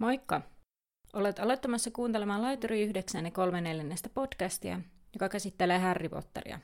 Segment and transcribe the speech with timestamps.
[0.00, 0.40] Moikka!
[1.12, 4.80] Olet aloittamassa kuuntelemaan Laituri 9 ja 3 neljännestä podcastia,
[5.12, 6.58] joka käsittelee Harry Potteria.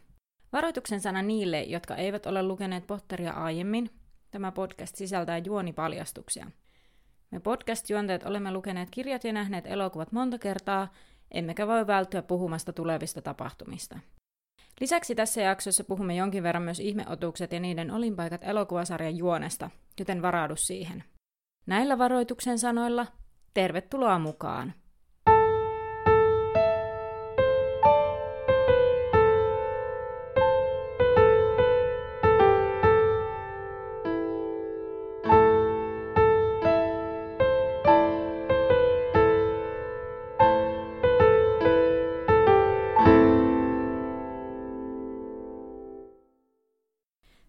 [0.52, 3.90] Varoituksen sana niille, jotka eivät ole lukeneet Potteria aiemmin,
[4.30, 6.50] tämä podcast sisältää juonipaljastuksia.
[7.30, 10.92] Me podcast-juonteet olemme lukeneet kirjat ja nähneet elokuvat monta kertaa,
[11.30, 13.98] emmekä voi välttyä puhumasta tulevista tapahtumista.
[14.80, 20.56] Lisäksi tässä jaksossa puhumme jonkin verran myös ihmeotukset ja niiden olinpaikat elokuvasarjan juonesta, joten varaudu
[20.56, 21.04] siihen.
[21.66, 23.06] Näillä varoituksen sanoilla
[23.56, 24.74] tervetuloa mukaan!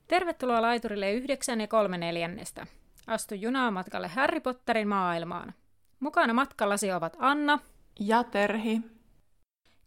[0.08, 2.68] Tervetuloa laiturille 9 ja 3 neljännestä.
[3.08, 5.54] Astu junaan matkalle Harry Potterin maailmaan.
[6.00, 7.60] Mukana matkallasi ovat Anna
[8.00, 8.82] ja Terhi.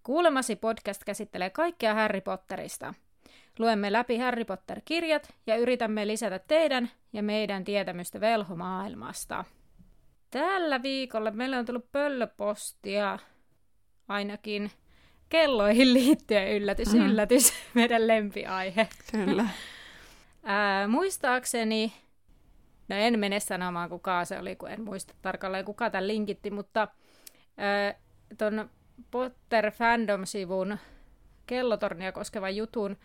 [0.02, 2.94] Kuulemasi podcast käsittelee kaikkea Harry Potterista.
[3.58, 9.44] Luemme läpi Harry Potter-kirjat ja yritämme lisätä teidän ja meidän tietämystä velhomaailmasta.
[10.30, 13.18] Tällä viikolla meillä on tullut pöllöpostia
[14.08, 14.70] ainakin
[15.28, 17.10] kelloihin liittyen yllätys, mm-hmm.
[17.10, 18.88] yllätys, meidän lempiaihe.
[19.12, 19.48] Kyllä.
[20.42, 21.92] Ää, muistaakseni,
[22.90, 26.88] no en mene sanomaan kuka se oli, kun en muista tarkalleen kuka tämän linkitti, mutta
[28.38, 28.70] ton
[29.10, 30.78] Potter Fandom-sivun
[31.46, 32.96] kellotornia koskevan jutun,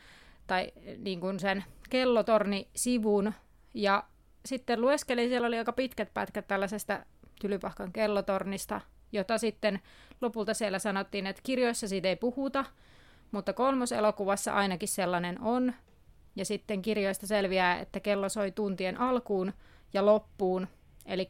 [0.47, 3.33] tai niin kuin sen kellotorni-sivun,
[3.73, 4.03] ja
[4.45, 7.05] sitten lueskelin, siellä oli aika pitkät pätkät tällaisesta
[7.41, 9.79] Tylypahkan kellotornista, jota sitten
[10.21, 12.65] lopulta siellä sanottiin, että kirjoissa siitä ei puhuta,
[13.31, 15.73] mutta kolmoselokuvassa ainakin sellainen on,
[16.35, 19.53] ja sitten kirjoista selviää, että kello soi tuntien alkuun
[19.93, 20.67] ja loppuun.
[21.05, 21.29] Eli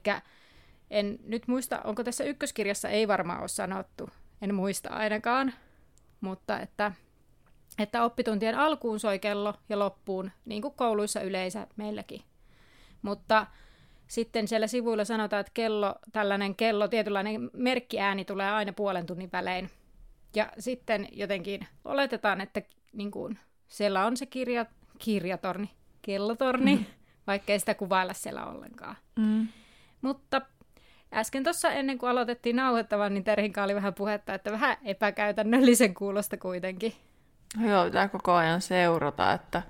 [0.89, 4.09] en nyt muista, onko tässä ykköskirjassa ei varmaan ole sanottu,
[4.41, 5.53] en muista ainakaan,
[6.21, 6.91] mutta että,
[7.77, 12.21] että oppituntien alkuun soi kello ja loppuun, niin kuin kouluissa yleensä meilläkin.
[13.01, 13.47] Mutta
[14.07, 19.69] sitten siellä sivuilla sanotaan, että kello, tällainen kello, tietynlainen merkkiääni tulee aina puolen tunnin välein.
[20.35, 22.61] Ja sitten jotenkin oletetaan, että
[22.93, 24.65] niin kuin, siellä on se kirja,
[24.99, 25.69] kirjatorni,
[26.01, 26.85] kellotorni.
[27.27, 28.95] vaikkei sitä kuvailla siellä ollenkaan.
[29.15, 29.47] Mm.
[30.01, 30.41] Mutta
[31.13, 36.37] äsken tuossa ennen kuin aloitettiin nauhoittavan, niin Terhinka oli vähän puhetta, että vähän epäkäytännöllisen kuulosta
[36.37, 36.93] kuitenkin.
[37.67, 39.61] Joo, pitää koko ajan seurata, että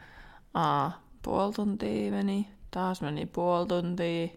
[0.53, 4.27] a, puoli tuntia meni, taas meni puoli tuntia,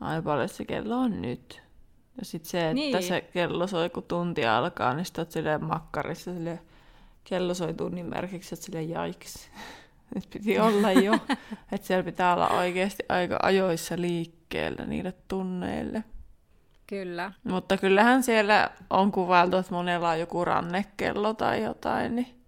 [0.00, 1.62] ai paljon se kello on nyt.
[2.18, 3.02] Ja sitten se, että niin.
[3.02, 6.60] se kello soi, kun tunti alkaa, niin sitten silleen makkarissa silleen,
[7.24, 9.50] kello soi tunnin merkiksi, että silleen jaiks.
[10.14, 11.12] Nyt piti olla jo,
[11.72, 16.04] että siellä pitää olla oikeasti aika ajoissa liikkeellä niille tunneille.
[16.86, 17.32] Kyllä.
[17.44, 22.16] Mutta kyllähän siellä on kuvailtu, että monella on joku rannekello tai jotain.
[22.16, 22.42] Niin...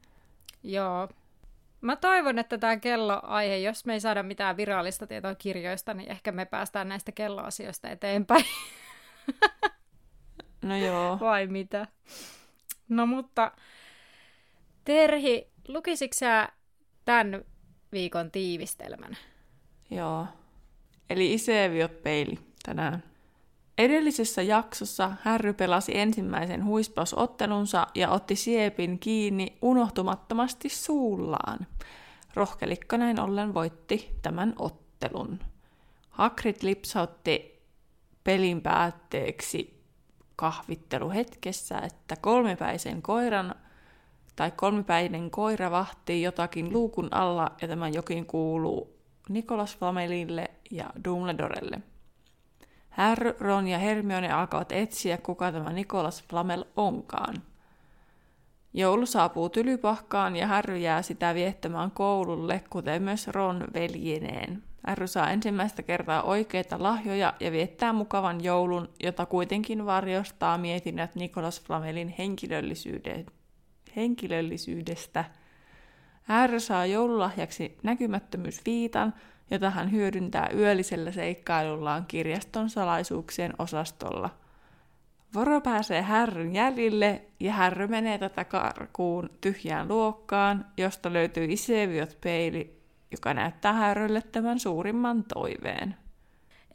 [0.63, 1.09] Joo.
[1.81, 6.33] Mä toivon, että tämä kelloaihe, jos me ei saada mitään virallista tietoa kirjoista, niin ehkä
[6.33, 8.45] me päästään näistä kelloasioista eteenpäin.
[10.63, 11.19] No joo.
[11.21, 11.87] Vai mitä?
[12.89, 13.53] No mutta
[14.85, 16.49] Terhi, lukisitko sä
[17.09, 17.45] tämän
[17.93, 19.17] viikon tiivistelmän.
[19.91, 20.27] Joo.
[21.11, 23.03] Eli Iseviot peili tänään.
[23.79, 31.67] Edellisessä jaksossa Härry pelasi ensimmäisen huispausottelunsa ja otti siepin kiinni unohtumattomasti suullaan.
[32.35, 35.39] Rohkelikko näin ollen voitti tämän ottelun.
[36.11, 37.63] Hagrid lipsautti
[38.25, 39.83] pelin päätteeksi
[40.37, 43.55] kahvitteluhetkessä, että kolmepäisen koiran
[44.39, 51.81] tai kolmipäinen koira vahtii jotakin luukun alla ja tämä jokin kuuluu Nikolas Flamelille ja Dumbledorelle.
[52.91, 57.35] Harry, Ron ja Hermione alkavat etsiä, kuka tämä Nikolas Flamel onkaan.
[58.75, 64.63] Joulu saapuu tylypahkaan ja Harry jää sitä viettämään koululle, kuten myös Ron veljeneen.
[64.87, 71.61] Harry saa ensimmäistä kertaa oikeita lahjoja ja viettää mukavan joulun, jota kuitenkin varjostaa mietinnät Nikolas
[71.61, 73.27] Flamelin henkilöllisyyden
[73.97, 75.25] henkilöllisyydestä.
[76.47, 79.15] R saa joululahjaksi näkymättömyysviitan,
[79.51, 84.31] jota hän hyödyntää yöllisellä seikkailullaan kirjaston salaisuuksien osastolla.
[85.35, 92.83] Voro pääsee Härryn jäljille ja Härry menee tätä karkuun tyhjään luokkaan, josta löytyy Iseviot peili,
[93.11, 95.97] joka näyttää Härrylle tämän suurimman toiveen.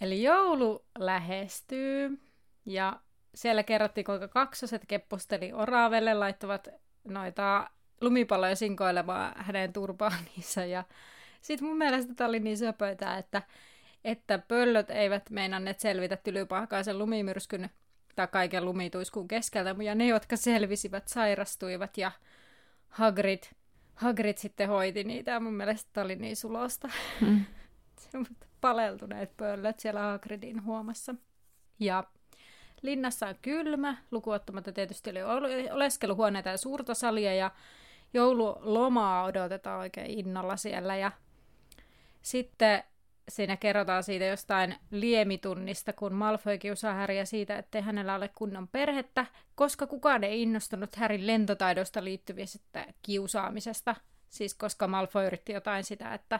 [0.01, 2.19] Eli joulu lähestyy
[2.65, 2.99] ja
[3.35, 6.67] siellä kerrottiin, kuinka kaksoset keppusteli oravelle, laittavat
[7.03, 7.69] noita
[8.01, 10.65] lumipalloja sinkoilemaan hänen turpaanissa.
[10.65, 10.83] Ja
[11.41, 13.41] sitten mun mielestä tämä oli niin söpöitä, että
[14.03, 17.69] että pöllöt eivät meinanneet selvitä tylypahkaisen lumimyrskyn
[18.15, 22.11] tai kaiken lumituiskun keskeltä, ja ne, jotka selvisivät, sairastuivat ja
[22.89, 23.43] Hagrid,
[23.95, 26.89] Hagrid sitten hoiti niitä ja mun mielestä oli niin sulosta.
[27.21, 27.45] Mm.
[28.61, 31.15] Paleltuneet pöllöt siellä Hagridin huomassa.
[31.79, 32.03] Ja
[32.83, 35.23] linnassa on kylmä, lukuottamatta tietysti oli
[35.71, 37.51] oleskeluhuoneita ja suurta salia ja
[38.13, 41.11] joululomaa odotetaan oikein innolla siellä ja
[42.21, 42.83] sitten
[43.29, 49.25] siinä kerrotaan siitä jostain liemitunnista, kun Malfoy kiusaa Häriä siitä, ettei hänellä ole kunnon perhettä,
[49.55, 53.95] koska kukaan ei innostunut Härin lentotaidosta liittyvistä kiusaamisesta.
[54.29, 56.39] Siis koska Malfoy yritti jotain sitä, että,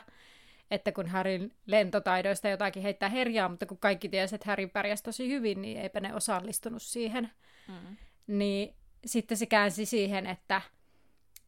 [0.70, 5.28] että kun Härin lentotaidoista jotakin heittää herjaa, mutta kun kaikki tiesi, että Häri pärjäsi tosi
[5.28, 7.30] hyvin, niin eipä ne osallistunut siihen.
[7.68, 7.96] Mm.
[8.26, 8.74] Niin
[9.06, 10.62] sitten se käänsi siihen, että,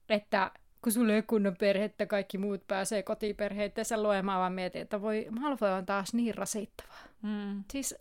[0.09, 0.51] että
[0.83, 5.71] kun sulla ei kunnon perhettä, kaikki muut pääsee kotiperheitteensä luemaan, vaan mietin, että voi, Malfoy
[5.71, 7.03] on taas niin rasittavaa.
[7.23, 7.65] Mm.
[7.71, 7.95] Siis...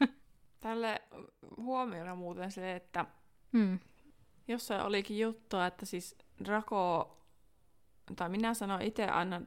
[0.60, 1.02] Tälle
[1.56, 3.06] huomiona muuten se, että
[3.52, 3.78] mm.
[4.48, 7.16] jossain olikin juttua, että siis Draco,
[8.16, 9.42] tai minä sanon itse aina,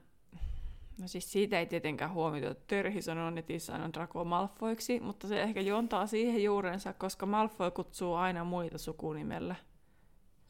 [0.97, 5.41] no siis siitä ei tietenkään huomioida, että Törhi sanoo netissä aina Draco Malfoiksi, mutta se
[5.41, 9.55] ehkä juontaa siihen juurensa, koska Malfoy kutsuu aina muita sukunimellä.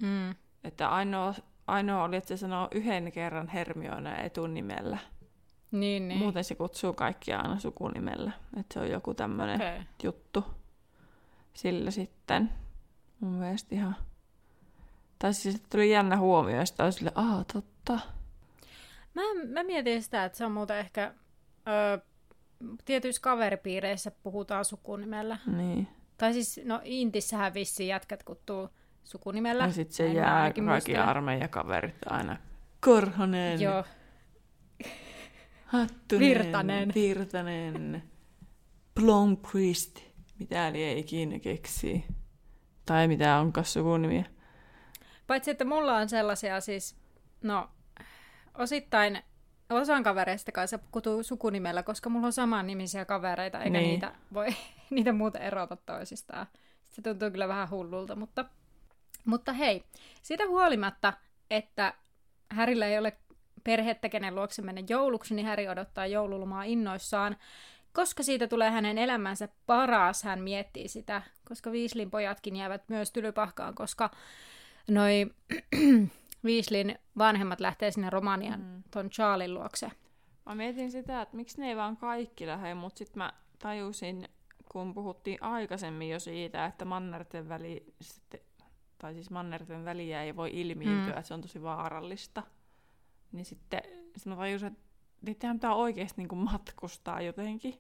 [0.02, 0.36] Mm.
[0.64, 1.34] Että ainoa
[1.68, 4.98] ainoa oli, että se sanoo yhden kerran Hermione etunimellä.
[5.72, 6.20] Niin, niin.
[6.20, 8.32] Muuten se kutsuu kaikkia aina sukunimellä.
[8.58, 9.80] Että se on joku tämmöinen okay.
[10.04, 10.46] juttu.
[11.54, 12.50] Sillä sitten
[13.20, 13.96] mun mielestä ihan...
[15.20, 17.12] Tai siis tuli jännä huomio, ja sitten sille,
[17.54, 18.00] totta.
[19.14, 21.14] Mä, mä mietin sitä, että se on muuten ehkä...
[21.68, 21.98] Öö,
[22.86, 25.38] tietyissä kaveripiireissä puhutaan sukunimellä.
[25.58, 25.88] Niin.
[26.18, 28.70] Tai siis, no Intissähän vissiin jätkät kuttuu
[29.04, 29.64] sukunimellä.
[29.64, 32.38] Ja sitten se jää kaikki armeijakaverit aina.
[32.82, 33.62] Korhonen.
[33.62, 33.84] Joo.
[35.66, 36.28] Hattunen.
[36.28, 36.92] Virtanen.
[36.96, 38.04] Virtanen.
[38.96, 40.00] Blomqvist.
[40.40, 42.06] Mitä ei ikinä keksii.
[42.86, 44.26] Tai mitä onkaan sukunimiä.
[45.28, 46.96] Paitsi, että mulla on sellaisia siis,
[47.44, 47.70] no,
[48.58, 49.24] osittain
[49.70, 53.90] osan kavereista kanssa kutuu sukunimellä, koska mulla on saman nimisiä kavereita, eikä niin.
[53.90, 54.48] niitä voi
[54.90, 56.48] niitä muuta erota toisistaan.
[56.90, 58.46] Se tuntuu kyllä vähän hullulta, mutta
[59.26, 59.84] mutta hei,
[60.22, 61.14] siitä huolimatta,
[61.50, 61.94] että
[62.52, 63.18] Härillä ei ole
[63.64, 67.38] perhettä, kenen luokse mennä jouluksi, niin Häri odottaa joululomaa innoissaan.
[67.94, 73.76] Koska siitä tulee hänen elämänsä paras, hän miettii sitä, koska Viislin pojatkin jäävät myös tylypahkaan,
[73.76, 74.10] koska
[74.88, 75.26] noi
[76.44, 78.84] Viislin vanhemmat lähtee sinne Romanian mm.
[78.92, 79.92] ton Charlin luokse.
[80.46, 84.28] Mä mietin sitä, että miksi ne ei vaan kaikki lähde, mutta sitten mä tajusin,
[84.72, 88.40] kun puhuttiin aikaisemmin jo siitä, että mannerten väli sitten
[89.04, 91.18] tai siis mannerten väliä ei voi ilmiintyä, mm.
[91.18, 92.44] että se on tosi vaarallista.
[93.32, 93.82] Niin sitten
[94.18, 94.80] sit mä tajusin, että
[95.22, 97.74] niitähän pitää oikeasti niin matkustaa jotenkin.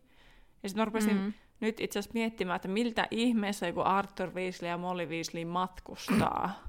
[0.63, 1.33] Ja sitten mä rupesin mm.
[1.60, 6.63] nyt itse asiassa miettimään, että miltä ihmeessä joku Arthur Weasley ja Molly Weasley matkustaa.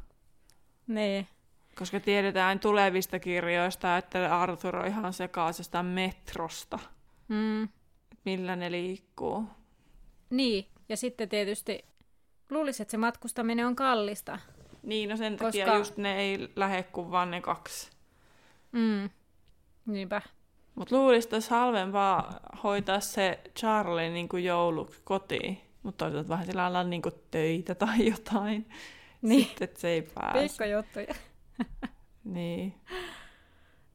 [0.87, 1.29] niin.
[1.79, 6.79] Koska tiedetään tulevista kirjoista, että Arthur on ihan sekaisesta metrosta.
[7.29, 7.69] Mm.
[8.25, 9.44] Millä ne liikkuu.
[10.31, 11.85] Niin, ja sitten tietysti
[12.50, 14.38] Luulisin, että se matkustaminen on kallista.
[14.82, 15.47] Niin, no sen koska...
[15.47, 17.91] takia just ne ei lähde kuin vaan ne kaksi.
[18.73, 19.11] Mm.
[19.87, 20.23] Niinpä.
[20.75, 25.61] Mutta luulisin, että olisi halvempaa hoitaa se Charlie niin kuin jouluksi kotiin.
[25.82, 28.69] Mutta toisaalta vähän sillä lailla niin kuin töitä tai jotain.
[29.22, 29.44] Niin.
[29.44, 30.39] Sitten, että se ei pääse.
[30.39, 31.15] Pikkujuttuja.
[32.25, 32.81] niin.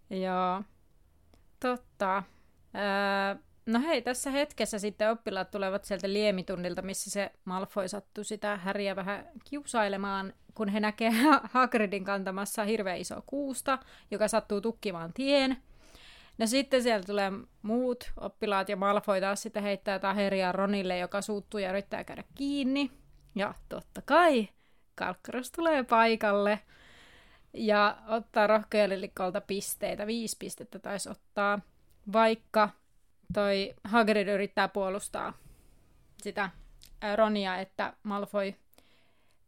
[0.10, 0.64] Joo.
[1.60, 2.24] Totta.
[2.76, 8.58] Öö, No hei, tässä hetkessä sitten oppilaat tulevat sieltä liemitunnilta, missä se Malfoy sattui sitä
[8.58, 11.12] Häriä vähän kiusailemaan, kun he näkee
[11.52, 13.80] Hagridin kantamassa hirveän iso kuusta,
[14.12, 15.58] joka sattuu tukkimaan tien.
[16.38, 21.22] No sitten siellä tulee muut oppilaat ja Malfoy taas sitten heittää jotain Herriä Ronille, joka
[21.22, 22.92] suuttuu ja yrittää käydä kiinni.
[23.36, 24.50] Ja totta kai
[24.96, 26.60] Kalkkaros tulee paikalle
[27.54, 30.08] ja ottaa rohkealilikolta pisteitä.
[30.08, 31.60] Viisi pistettä taisi ottaa,
[32.14, 32.70] vaikka
[33.34, 35.34] toi Hagrid yrittää puolustaa
[36.22, 36.50] sitä
[37.16, 38.54] Ronia, että Malfoy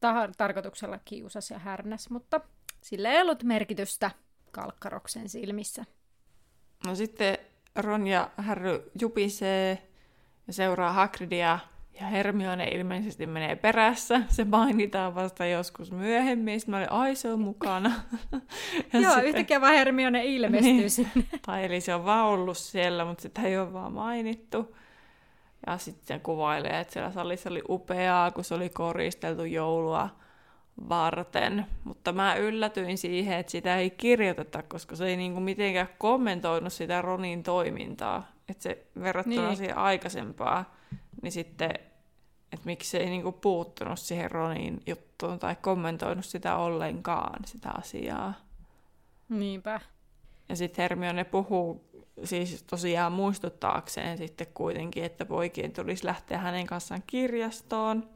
[0.06, 2.42] tar- tarkoituksella kiusasi ja härnäs, mutta
[2.82, 4.12] sillä ei ollut merkitystä
[4.52, 5.86] Kalkkaroksen silmissä.
[6.86, 7.38] No sitten
[7.76, 9.88] Ron ja Harry jupisee
[10.48, 11.60] ja seuraa Hagridia
[12.00, 14.22] ja Hermione ilmeisesti menee perässä.
[14.30, 16.60] Se mainitaan vasta joskus myöhemmin.
[16.60, 17.92] Sitten mä olin, ai se on mukana.
[18.94, 19.26] ja Joo, sitten...
[19.26, 20.90] yhtäkkiä vaan Hermione ilmestyy niin.
[20.90, 21.24] sinne.
[21.46, 24.76] Tai eli se on vaan ollut siellä, mutta sitä ei ole vaan mainittu.
[25.68, 30.10] Ja sitten se kuvailee, että siellä salissa oli upeaa, kun se oli koristeltu joulua
[30.90, 31.66] varten.
[31.84, 37.02] Mutta mä yllätyin siihen, että sitä ei kirjoiteta, koska se ei niinku mitenkään kommentoinut sitä
[37.02, 38.32] Ronin toimintaa.
[38.50, 39.58] Että se verrattuna Niin.
[39.58, 40.66] siihen aikaisempaan,
[41.22, 41.72] niin sitten,
[42.52, 48.34] että miksi ei niinku puuttunut siihen Ronin juttuun tai kommentoinut sitä ollenkaan, sitä asiaa.
[49.30, 49.80] Niinpä.
[50.50, 51.92] Ja sitten Hermione puhuu
[52.24, 58.10] siis tosiaan muistuttaakseen sitten kuitenkin, että poikien tulisi lähteä hänen kanssaan kirjastoon.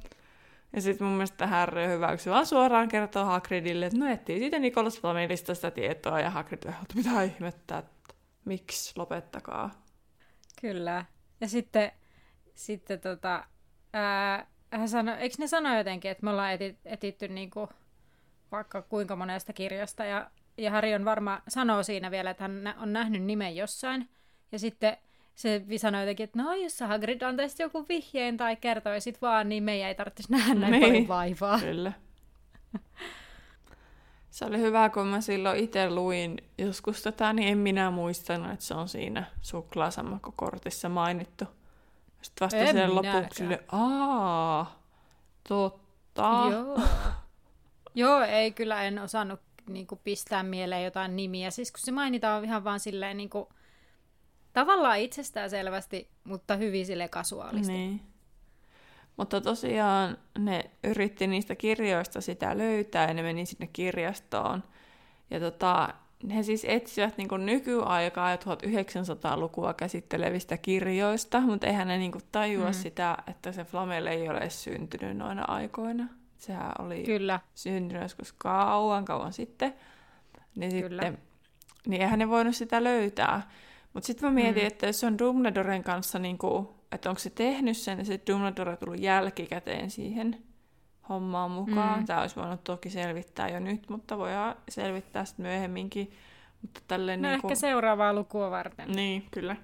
[0.73, 4.99] Ja sitten mun mielestä Harry hyväksyy vaan suoraan kertoo Hagridille, että no etsii siitä Nikolas
[5.01, 8.13] Flamelista sitä tietoa, ja Hagrid että mitä ihmettä, että
[8.45, 9.71] miksi, lopettakaa.
[10.61, 11.05] Kyllä.
[11.41, 11.91] Ja sitten,
[12.55, 13.45] sitten tota,
[13.93, 17.69] ää, hän sanoi, eikö ne sano jotenkin, että me ollaan eti, etitty niinku
[18.51, 22.93] vaikka kuinka monesta kirjasta, ja, ja Harry on varma, sanoo siinä vielä, että hän on
[22.93, 24.09] nähnyt nimen jossain,
[24.51, 24.97] ja sitten
[25.35, 29.87] se sanoi jotenkin, että no jos Hagrid antaisi joku vihjeen tai kertoisit vaan, niin meidän
[29.87, 30.81] ei tarvitsisi nähdä näin Niin.
[30.83, 31.59] paljon vaivaa.
[31.59, 31.91] Kyllä.
[34.29, 38.65] Se oli hyvä, kun mä silloin itse luin joskus tätä, niin en minä muistanut, että
[38.65, 41.45] se on siinä suklaasammakkokortissa mainittu.
[42.25, 43.15] Sitten vasta En sen minäkään.
[43.15, 44.83] lopuksi sille, aa,
[45.49, 46.47] totta.
[46.51, 46.81] Joo.
[47.95, 49.39] Joo, ei kyllä en osannut
[49.69, 51.51] niinku, pistää mieleen jotain nimiä.
[51.51, 53.49] Siis kun se mainitaan ihan vaan silleen niinku,
[54.53, 57.73] tavallaan itsestään selvästi, mutta hyvin sille kasuaalisti.
[57.73, 58.01] Niin.
[59.17, 64.63] Mutta tosiaan ne yritti niistä kirjoista sitä löytää ja ne meni sinne kirjastoon.
[65.29, 65.93] Ja tota,
[66.29, 72.73] he siis etsivät niin nykyaikaa ja 1900-lukua käsittelevistä kirjoista, mutta eihän ne niin tajua Mm.
[72.73, 76.07] sitä, että se Flamel ei ole syntynyt noina aikoina.
[76.37, 79.73] Sehän oli Kyllä, syntynyt joskus kauan kauan sitten.
[80.55, 81.01] Niin Kyllä.
[81.03, 81.21] sitten,
[81.87, 83.41] niin eihän ne voinut sitä löytää.
[83.93, 84.67] Mutta sitten mä mietin, Mm.
[84.67, 88.35] että jos se on Dumbledoren kanssa, niin kuin, että onko se tehnyt sen, ja sitten
[88.35, 90.37] Dumbledore on tullut jälkikäteen siihen
[91.09, 91.99] hommaan mukaan.
[91.99, 92.05] Mm.
[92.05, 96.11] Tämä olisi voinut toki selvittää jo nyt, mutta voidaan selvittää sitten myöhemminkin.
[96.61, 98.91] Mutta tälleen no niin ehkä seuraavaa lukua varten.
[98.91, 99.55] Niin, kyllä.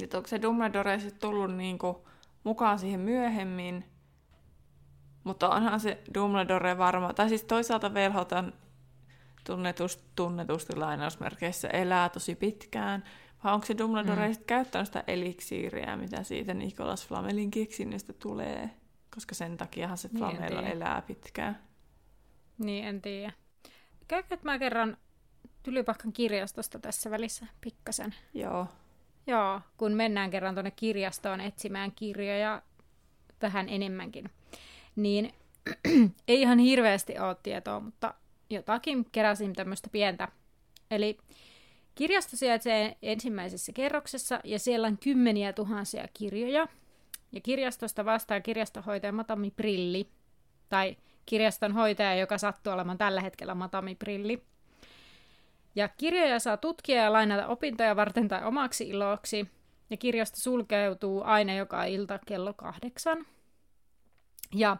[0.00, 2.08] Nyt onko se Dumbledore sitten tullut niinku
[2.44, 3.84] mukaan siihen myöhemmin,
[5.24, 8.52] mutta onhan se Dumbledore varma, tai siis toisaalta velhotan
[9.46, 13.04] tunnetusti, tunnetusti lainausmerkeissä elää tosi pitkään,
[13.44, 14.32] vai onko se Dumbledore Mm.
[14.32, 14.44] mm.
[14.46, 18.70] käyttänyt sitä eliksiiriä, mitä siitä Nicholas Flamelin keksinnöstä tulee,
[19.14, 20.68] koska sen takiahan se Niin, Flamella tiedä.
[20.74, 21.58] elää pitkään.
[22.58, 23.32] Niin, en tiedä.
[24.08, 24.96] Käykö, mä kerron
[25.62, 28.14] Tylypahkan kirjastosta tässä välissä pikkasen?
[28.34, 28.66] Joo.
[29.26, 32.62] Joo, kun mennään kerran tuonne kirjastoon etsimään kirjoja
[33.42, 34.30] vähän enemmänkin,
[34.96, 35.34] niin
[36.28, 38.14] ei ihan hirveästi ole tietoa, mutta
[38.50, 40.28] jotakin keräsin tämmöistä pientä.
[40.90, 41.18] Eli
[41.94, 46.68] kirjasto sijaitsee ensimmäisessä kerroksessa ja siellä on kymmeniä tuhansia kirjoja.
[47.32, 50.08] Ja kirjastosta vastaa kirjastonhoitaja Matami Prilli,
[50.68, 50.96] tai
[51.26, 54.42] kirjaston hoitaja, joka sattuu olemaan tällä hetkellä Matami Prilli.
[55.74, 59.48] Ja kirjoja saa tutkia ja lainata opintoja varten tai omaksi iloksi.
[59.90, 63.26] Ja kirjasto sulkeutuu aina joka ilta kello kahdeksan.
[64.54, 64.76] Ja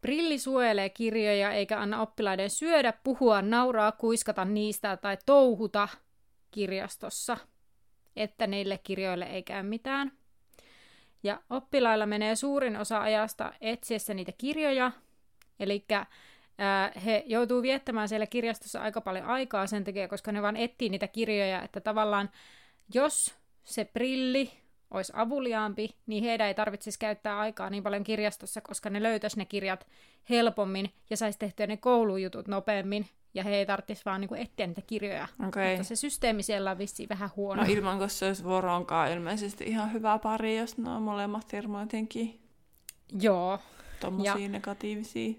[0.00, 5.88] Brilli suojelee kirjoja eikä anna oppilaiden syödä, puhua, nauraa, kuiskata niistä tai touhuta
[6.50, 7.36] kirjastossa,
[8.16, 10.12] että niille kirjoille ei käy mitään.
[11.26, 14.92] Ja oppilailla menee suurin osa ajasta etsiessä niitä kirjoja,
[15.60, 15.84] eli
[17.04, 21.08] he joutuu viettämään siellä kirjastossa aika paljon aikaa sen takia, koska ne vaan etsii niitä
[21.08, 22.30] kirjoja, että tavallaan
[22.94, 24.50] jos se prilli
[24.90, 29.44] olisi avuliaampi, niin heidän ei tarvitsisi käyttää aikaa niin paljon kirjastossa, koska ne löytäisi ne
[29.44, 29.86] kirjat
[30.30, 33.06] helpommin ja saisi tehtyä ne koulujutut nopeammin,
[33.36, 35.28] ja he ei tarvitsisi vaan niin etsiä niitä kirjoja.
[35.48, 35.76] Okei.
[35.76, 37.62] Mutta se systeemi siellä on vissiin vähän huono.
[37.62, 41.80] No ilman, kun se olisi voronkaan ilmeisesti ihan hyvä pari, jos ne on molemmat hirmu
[41.80, 42.40] jotenkin
[43.20, 43.58] Joo,
[44.00, 45.34] tommosia negatiivisia.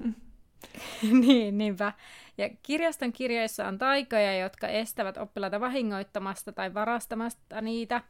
[1.26, 1.92] niin, niinpä.
[2.38, 8.02] Ja kirjaston kirjoissa on taikoja, jotka estävät oppilaita vahingoittamasta tai varastamasta niitä.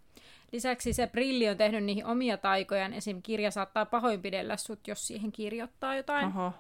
[0.52, 2.92] Lisäksi se brilli on tehnyt niihin omia taikojaan.
[2.92, 3.22] Esim.
[3.22, 6.26] kirja saattaa pahoinpidellä sut, jos siihen kirjoittaa jotain.
[6.26, 6.52] Oho.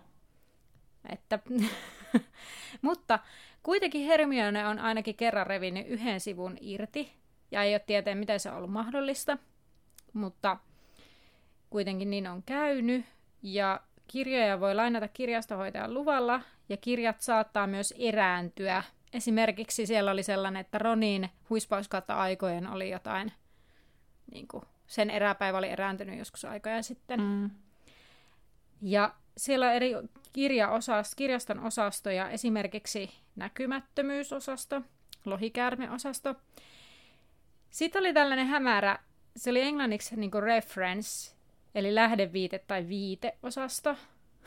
[1.08, 1.38] Että...
[2.82, 3.18] Mutta
[3.62, 7.12] kuitenkin Hermione on ainakin kerran revinnyt yhden sivun irti.
[7.50, 9.38] Ja ei ole tietää, miten se on ollut mahdollista.
[10.12, 10.56] Mutta
[11.70, 13.04] kuitenkin niin on käynyt.
[13.42, 16.40] Ja kirjoja voi lainata kirjastohoitajan luvalla.
[16.68, 18.82] Ja kirjat saattaa myös erääntyä.
[19.12, 23.32] Esimerkiksi siellä oli sellainen, että Ronin huispauskautta aikojen oli jotain...
[24.32, 27.20] Niin kuin, sen eräpäivä oli erääntynyt joskus aikoja sitten.
[27.20, 27.50] Mm.
[28.82, 29.92] Ja siellä on eri
[30.32, 34.82] kirjaosast, kirjaston osastoja, esimerkiksi näkymättömyysosasto,
[35.24, 36.34] lohikäärmeosasto.
[37.70, 38.98] Sitten oli tällainen hämärä,
[39.36, 41.34] se oli englanniksi niin kuin reference,
[41.74, 43.96] eli lähdeviite tai viiteosasto,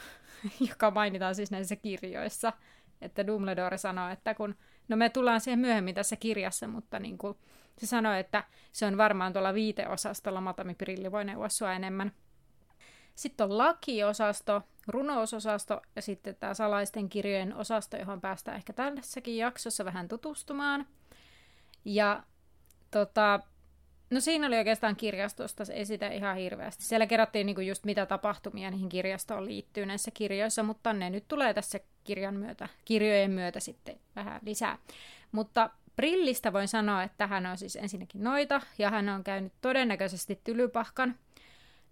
[0.69, 2.53] joka mainitaan siis näissä kirjoissa.
[3.01, 4.55] Että Dumbledore sanoo, että kun,
[4.87, 7.37] no me tullaan siihen myöhemmin tässä kirjassa, mutta niin kuin,
[7.77, 12.11] se sanoi, että se on varmaan tuolla viiteosastolla, Matami Pirilli voi neuvoa sua enemmän.
[13.15, 19.85] Sitten on lakiosasto, runousosasto ja sitten tämä salaisten kirjojen osasto, johon päästään ehkä tässäkin jaksossa
[19.85, 20.87] vähän tutustumaan.
[21.85, 22.23] Ja
[22.91, 23.39] tota,
[24.09, 26.83] no siinä oli oikeastaan kirjastosta, ei sitä ihan hirveästi.
[26.83, 31.53] Siellä kerrottiin niinku just mitä tapahtumia niihin kirjastoon liittyy näissä kirjoissa, mutta ne nyt tulee
[31.53, 34.77] tässä kirjan myötä, kirjojen myötä sitten vähän lisää.
[35.31, 40.41] Mutta Brillistä voin sanoa, että hän on siis ensinnäkin noita, ja hän on käynyt todennäköisesti
[40.43, 41.15] tylypahkan.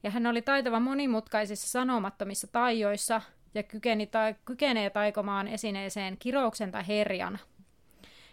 [0.03, 3.21] Ja hän oli taitava monimutkaisissa sanomattomissa taijoissa,
[3.53, 7.39] ja kykeni ta- kykenee taikomaan esineeseen kirouksen tai herjan,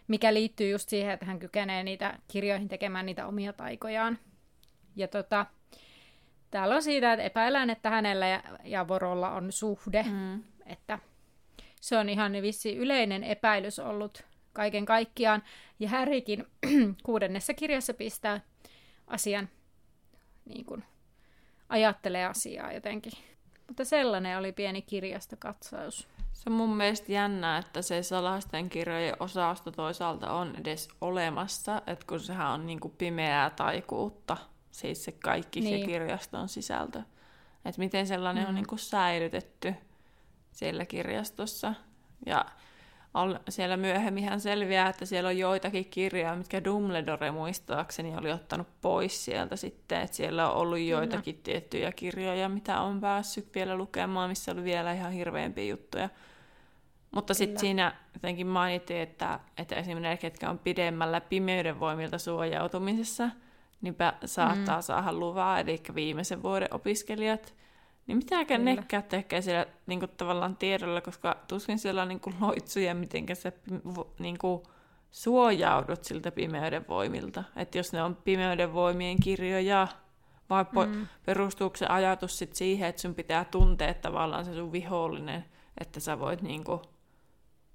[0.08, 4.18] mikä liittyy just siihen, että hän kykenee niitä kirjoihin tekemään niitä omia taikojaan.
[4.96, 5.46] Ja tota,
[6.50, 10.42] täällä on siitä, että epäillään, että hänellä ja, ja Vorolla on suhde, mm.
[10.66, 10.98] että
[11.80, 15.42] se on ihan vissi yleinen epäilys ollut kaiken kaikkiaan.
[15.78, 16.46] Ja Härikin
[17.02, 18.40] kuudennessa kirjassa pistää
[19.06, 19.48] asian,
[20.44, 20.84] niin kuin,
[21.68, 23.12] ajattelee asiaa jotenkin.
[23.68, 26.08] Mutta sellainen oli pieni kirjastokatsaus.
[26.32, 32.06] Se on mun mielestä jännää, että se salaisten kirjojen osasto toisaalta on edes olemassa, että
[32.06, 34.36] kun sehän on niin kuin pimeää taikuutta,
[34.70, 35.80] siis se kaikki niin.
[35.80, 37.02] se kirjaston sisältö.
[37.64, 38.48] Että miten sellainen mm.
[38.48, 39.74] on niin kuin säilytetty
[40.52, 41.74] siellä kirjastossa.
[42.26, 42.44] Ja
[43.48, 49.56] siellä myöhemmin selviää, että siellä on joitakin kirjoja, mitkä Dumbledore muistaakseni oli ottanut pois sieltä
[49.56, 51.40] sitten, että siellä on ollut joitakin no.
[51.42, 56.08] tiettyjä kirjoja, mitä on päässyt vielä lukemaan, missä oli vielä ihan hirveämpiä juttuja.
[57.10, 63.30] Mutta sitten siinä jotenkin mainittiin, että, että esimerkiksi ne, ketkä on pidemmällä pimeyden voimilta suojautumisessa,
[63.80, 64.82] niin saattaa mm.
[64.82, 67.54] saada luvaa, eli viimeisen vuoden opiskelijat–
[68.08, 72.36] niin mitäkään nekään tekee siellä niin kuin, tavallaan tiedolla, koska tuskin siellä on niin kuin,
[72.40, 73.52] loitsuja, miten sä
[74.18, 74.62] niin kuin,
[75.10, 77.44] suojaudut siltä pimeyden voimilta.
[77.56, 79.88] Että jos ne on pimeyden voimien kirjoja,
[80.50, 81.06] vai mm.
[81.26, 85.44] perustuuko se ajatus sit siihen, että sun pitää tuntea tavallaan se sun vihollinen,
[85.80, 86.82] että sä voit niinku,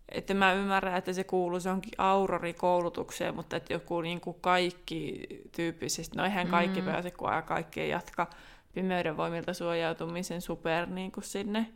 [0.09, 6.17] että mä ymmärrän, että se kuuluu se onkin aurorikoulutukseen, mutta että joku niinku kaikki tyyppisesti,
[6.17, 6.85] no eihän kaikki mm.
[6.85, 8.27] pääse, kun kaikki ei jatka
[8.73, 11.73] pimeyden voimilta suojautumisen super niin kuin sinne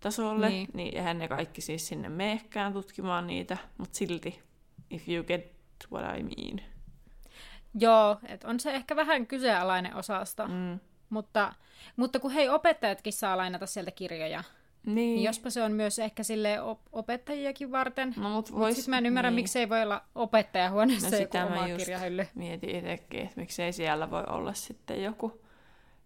[0.00, 0.68] tasolle, niin.
[0.74, 4.42] niin eihän ne kaikki siis sinne meekään tutkimaan niitä, mutta silti,
[4.90, 5.54] if you get
[5.92, 6.60] what I mean.
[7.74, 10.80] Joo, että on se ehkä vähän kyseenalainen osasta, mm.
[11.10, 11.54] mutta,
[11.96, 14.44] mutta kun hei, opettajatkin saa lainata sieltä kirjoja,
[14.86, 14.94] niin.
[14.94, 18.14] niin jospa se on myös ehkä sille op- opettajiakin varten.
[18.16, 19.34] No, mutta vois, mut mä en ymmärrä, niin.
[19.34, 22.26] miksi ei voi olla opettajahuoneessa no, joku oma kirjahylly.
[22.34, 25.43] mietin itsekin, että miksei siellä voi olla sitten joku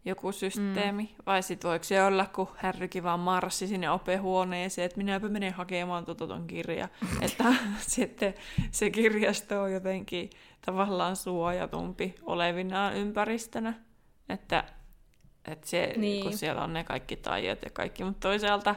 [0.08, 1.02] joku systeemi.
[1.02, 1.22] Mm.
[1.26, 6.04] Vai sitten voiko se olla, kun Härrykin vaan marssi sinne opehuoneeseen, että minäpä menen hakemaan
[6.04, 6.88] tuota ton kirja.
[7.22, 7.44] että
[7.78, 8.34] sitten
[8.70, 10.30] se kirjasto on jotenkin
[10.66, 13.74] tavallaan suojatumpi olevinaan ympäristönä.
[14.28, 14.64] Että,
[15.44, 16.22] että se, niin.
[16.22, 18.04] kun siellä on ne kaikki taijat ja kaikki.
[18.04, 18.74] Mutta toisaalta,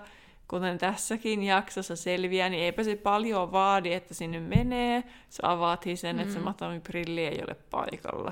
[0.48, 5.04] kuten tässäkin jaksossa selviää, niin eipä se paljon vaadi, että sinne menee.
[5.30, 6.22] Se avaatiin sen, mm.
[6.22, 6.46] että se mm.
[6.46, 8.32] matomiprilli ei ole paikalla.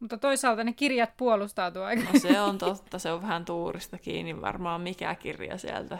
[0.00, 2.02] Mutta toisaalta ne kirjat puolustaa tuo aika.
[2.12, 5.98] No se on totta, se on vähän tuurista kiinni varmaan mikä kirja sieltä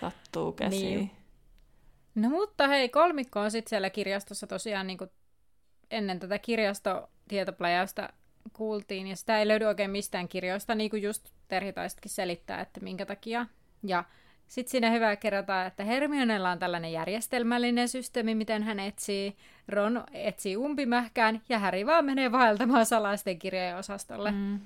[0.00, 0.98] sattuu käsiin.
[0.98, 1.10] Niin.
[2.14, 5.10] No mutta hei, kolmikko on sitten siellä kirjastossa tosiaan niin kuin
[5.90, 8.12] ennen tätä kirjastotietopläjäystä
[8.52, 11.72] kuultiin, ja sitä ei löydy oikein mistään kirjoista, niin kuin just Terhi
[12.06, 13.46] selittää, että minkä takia.
[13.82, 14.04] Ja
[14.48, 19.36] sitten siinä hyvä kerrata, että Hermionella on tällainen järjestelmällinen systeemi, miten hän etsii.
[19.68, 24.30] Ron etsii umpimähkään ja Harry vaan menee vaeltamaan salaisten kirjojen osastolle.
[24.30, 24.60] Mm.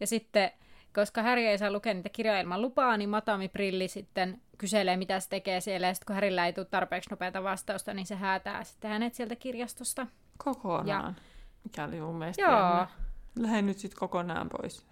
[0.00, 0.50] Ja sitten,
[0.94, 5.20] koska Harry ei saa lukea niitä kirjoja ilman lupaa, niin Matami Prilli sitten kyselee, mitä
[5.20, 5.86] se tekee siellä.
[5.86, 9.36] Ja sitten kun Harryllä ei tule tarpeeksi nopeata vastausta, niin se häätää sitten hänet sieltä
[9.36, 10.06] kirjastosta.
[10.38, 10.88] Kokonaan.
[10.88, 11.14] Ja...
[11.64, 12.86] Mikä oli mun mielestä Joo.
[13.38, 14.86] Lähden nyt sitten kokonaan pois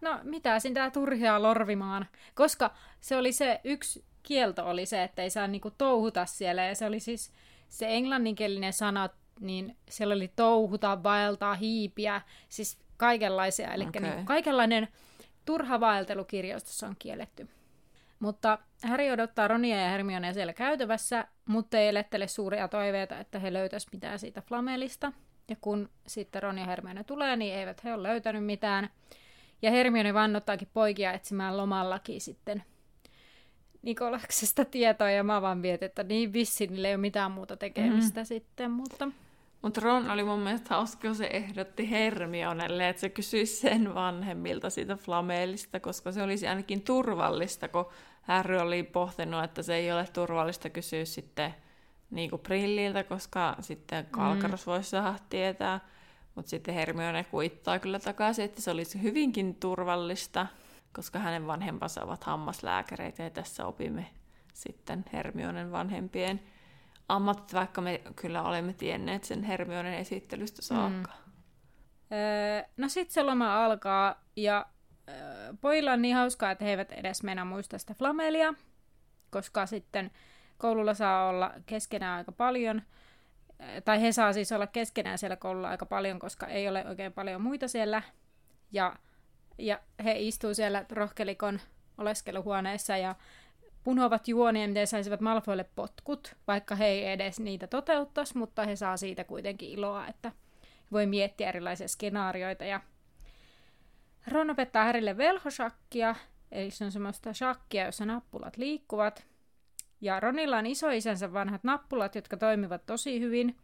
[0.00, 5.30] no mitä sinä turhia lorvimaan, koska se oli se yksi kielto oli se, että ei
[5.30, 7.32] saa niinku touhuta siellä, ja se oli siis
[7.68, 9.08] se englanninkielinen sana,
[9.40, 14.02] niin siellä oli touhuta, vaeltaa, hiipiä, siis kaikenlaisia, eli okay.
[14.02, 14.88] niinku kaikenlainen
[15.44, 17.48] turha vaeltelu kirjastossa on kielletty.
[18.18, 23.52] Mutta Harry odottaa Ronia ja Hermionea siellä käytävässä, mutta ei elettele suuria toiveita, että he
[23.52, 25.12] löytäisivät mitään siitä flamelista.
[25.48, 28.90] Ja kun sitten Ron ja Hermione tulee, niin eivät he ole löytänyt mitään.
[29.62, 32.62] Ja Hermione vannottaakin poikia etsimään lomallakin sitten
[33.82, 38.20] Nikolaksesta tietoa, ja mä vaan mietin, että niin vissi, niillä ei ole mitään muuta tekemistä
[38.20, 38.24] mm.
[38.24, 39.08] sitten, mutta...
[39.62, 44.70] Mutta Ron oli mun mielestä hauska, kun se ehdotti Hermionelle, että se kysyisi sen vanhemmilta
[44.70, 47.86] siitä flameelista, koska se olisi ainakin turvallista, kun
[48.22, 51.54] Harry oli pohtinut, että se ei ole turvallista kysyä sitten
[52.10, 54.70] niin kuin Brilliltä, koska sitten Kalkaros mm.
[54.70, 55.80] voisi saada tietää.
[56.40, 60.46] Mutta sitten Hermione kuittaa kyllä takaisin, että se olisi hyvinkin turvallista,
[60.92, 64.06] koska hänen vanhempansa ovat hammaslääkäreitä ja tässä opimme
[64.54, 66.40] sitten Hermionen vanhempien
[67.08, 71.10] ammatit, vaikka me kyllä olemme tienneet sen Hermionen esittelystä saakka.
[71.10, 72.16] Mm.
[72.16, 74.66] Öö, no sitten se loma alkaa ja
[75.08, 78.54] öö, pojilla on niin hauskaa, että he eivät edes mennä muista sitä flamelia,
[79.30, 80.10] koska sitten
[80.58, 82.82] koululla saa olla keskenään aika paljon,
[83.84, 87.42] tai he saa siis olla keskenään siellä koululla aika paljon, koska ei ole oikein paljon
[87.42, 88.02] muita siellä.
[88.72, 88.96] Ja,
[89.58, 91.60] ja he istuu siellä rohkelikon
[91.98, 93.14] oleskeluhuoneessa ja
[93.84, 98.96] punovat juonia, miten saisivat Malfoille potkut, vaikka he ei edes niitä toteuttaisi, mutta he saa
[98.96, 100.32] siitä kuitenkin iloa, että
[100.92, 102.64] voi miettiä erilaisia skenaarioita.
[102.64, 102.80] Ja
[104.26, 106.14] Ron opettaa Härille velhoshakkia,
[106.52, 109.26] eli se on semmoista shakkia, jossa nappulat liikkuvat.
[110.00, 113.56] Ja Ronilla on isoisänsä vanhat nappulat, jotka toimivat tosi hyvin.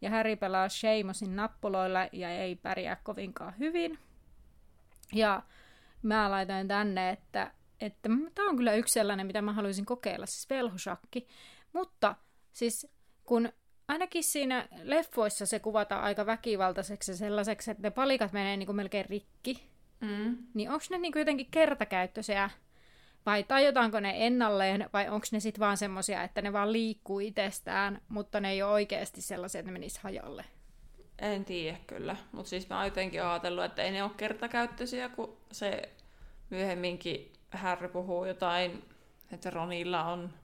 [0.00, 3.98] Ja Harry pelaa Seamosin nappuloilla ja ei pärjää kovinkaan hyvin.
[5.14, 5.42] Ja
[6.02, 10.50] mä laitoin tänne, että, että tämä on kyllä yksi sellainen, mitä mä haluaisin kokeilla, siis
[10.50, 11.28] velhoshakki.
[11.72, 12.14] Mutta
[12.52, 12.86] siis
[13.24, 13.52] kun
[13.88, 19.06] ainakin siinä leffoissa se kuvataan aika väkivaltaiseksi sellaiseksi, että ne palikat menee niin kuin melkein
[19.06, 19.68] rikki.
[20.00, 20.36] Mm.
[20.54, 22.50] Niin onko ne niin kuin jotenkin kertakäyttöisiä
[23.26, 28.00] vai tajotaanko ne ennalleen, vai onko ne sitten vaan semmosia, että ne vaan liikkuu itsestään,
[28.08, 30.44] mutta ne ei ole oikeasti sellaisia, että ne menis hajalle?
[31.18, 35.36] En tiedä kyllä, mutta siis mä oon jotenkin ajatellut, että ei ne ole kertakäyttöisiä, kun
[35.52, 35.88] se
[36.50, 38.84] myöhemminkin Harry puhuu jotain,
[39.32, 40.34] että Ronilla on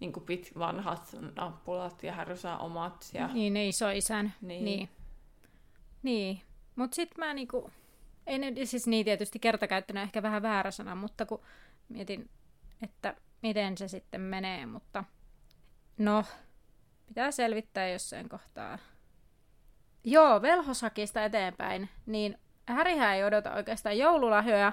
[0.00, 3.10] niin kuin pit, vanhat nappulat ja Harry saa omat.
[3.14, 3.26] Ja...
[3.26, 4.32] Niin, ne isoisän.
[4.40, 4.64] Niin.
[4.64, 4.88] Niin.
[6.02, 6.40] niin.
[6.76, 7.70] Mutta sitten mä niinku,
[8.26, 11.40] ei ne, siis niin tietysti kertakäyttönä ehkä vähän väärä sana, mutta kun
[11.88, 12.30] mietin,
[12.82, 15.04] että miten se sitten menee, mutta
[15.98, 16.24] no,
[17.06, 18.78] pitää selvittää jossain kohtaa.
[20.04, 24.72] Joo, velhosakista eteenpäin, niin Härihän ei odota oikeastaan joululahjoja,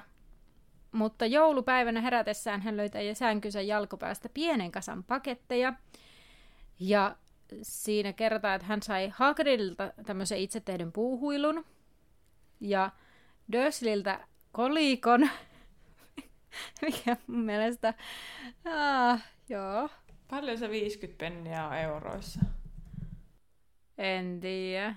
[0.91, 5.73] mutta joulupäivänä herätessään hän löytää sänkynsä jalkopäästä pienen kasan paketteja.
[6.79, 7.15] Ja
[7.61, 11.65] siinä kerrotaan, että hän sai Hagridilta tämmöisen itse tehdyn puuhuilun.
[12.59, 12.91] Ja
[13.51, 15.29] Dursleyltä kolikon,
[16.81, 17.93] mikä mun mielestä...
[18.65, 19.89] Ah, joo.
[20.27, 22.39] Paljon se 50 penniä on euroissa?
[23.97, 24.95] En tiedä.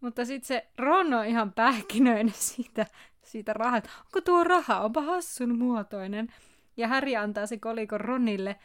[0.00, 2.86] Mutta sitten se Ron on ihan pähkinöinen siitä,
[3.22, 3.90] siitä rahat.
[4.04, 4.80] Onko tuo raha?
[4.80, 6.28] Onpa hassun muotoinen.
[6.76, 8.56] Ja Harry antaa se kolikon Ronille.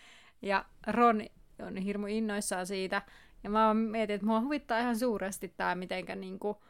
[0.42, 1.22] Ja Ron
[1.68, 3.02] on hirmu innoissaan siitä.
[3.44, 6.64] Ja mä mietin, että mua huvittaa ihan suuresti tämä, mitenkä niinku,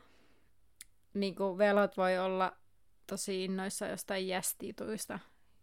[1.13, 2.57] niinku velot voi olla
[3.07, 5.19] tosi innoissa jostain jästituista,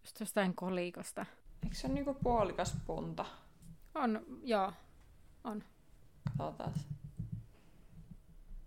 [0.06, 1.26] just jostain kolikosta.
[1.62, 3.26] Eikö se ole niinku puolikas punta?
[3.94, 4.72] On, joo,
[5.44, 5.64] on.
[6.38, 6.72] Katsotaan.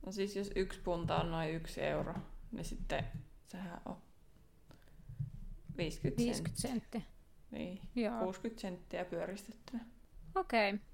[0.06, 2.14] No siis jos yksi punta on noin yksi euro,
[2.52, 3.04] niin sitten
[3.48, 3.98] sehän on
[5.78, 7.02] 50, 50 senttiä.
[7.52, 8.20] Niin, Joo.
[8.20, 9.86] 60 senttiä pyöristettynä.
[10.36, 10.74] Okei.
[10.74, 10.86] Okay.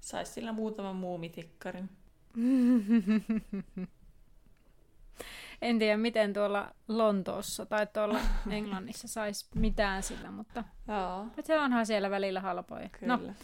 [0.00, 1.90] Saisi sillä muutaman muumitikkarin.
[5.62, 8.20] en tiedä, miten tuolla Lontoossa tai tuolla
[8.50, 11.26] Englannissa saisi mitään sillä, mutta Joo.
[11.44, 12.82] se onhan siellä välillä halpoja.
[12.82, 13.32] No, Kyllä.
[13.32, 13.34] No,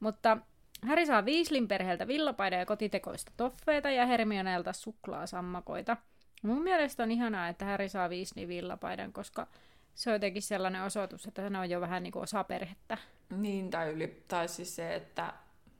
[0.00, 0.38] mutta
[0.86, 5.96] Häri saa Viislin perheeltä villapaidan ja kotitekoista toffeita ja Hermioneelta suklaasammakoita.
[6.42, 9.46] Mun mielestä on ihanaa, että Häri saa Viislin villapaidan, koska
[9.94, 12.98] se on jotenkin sellainen osoitus, että hän on jo vähän niin kuin osa perhettä.
[13.30, 15.32] Niin, tai, yli, tai siis se, että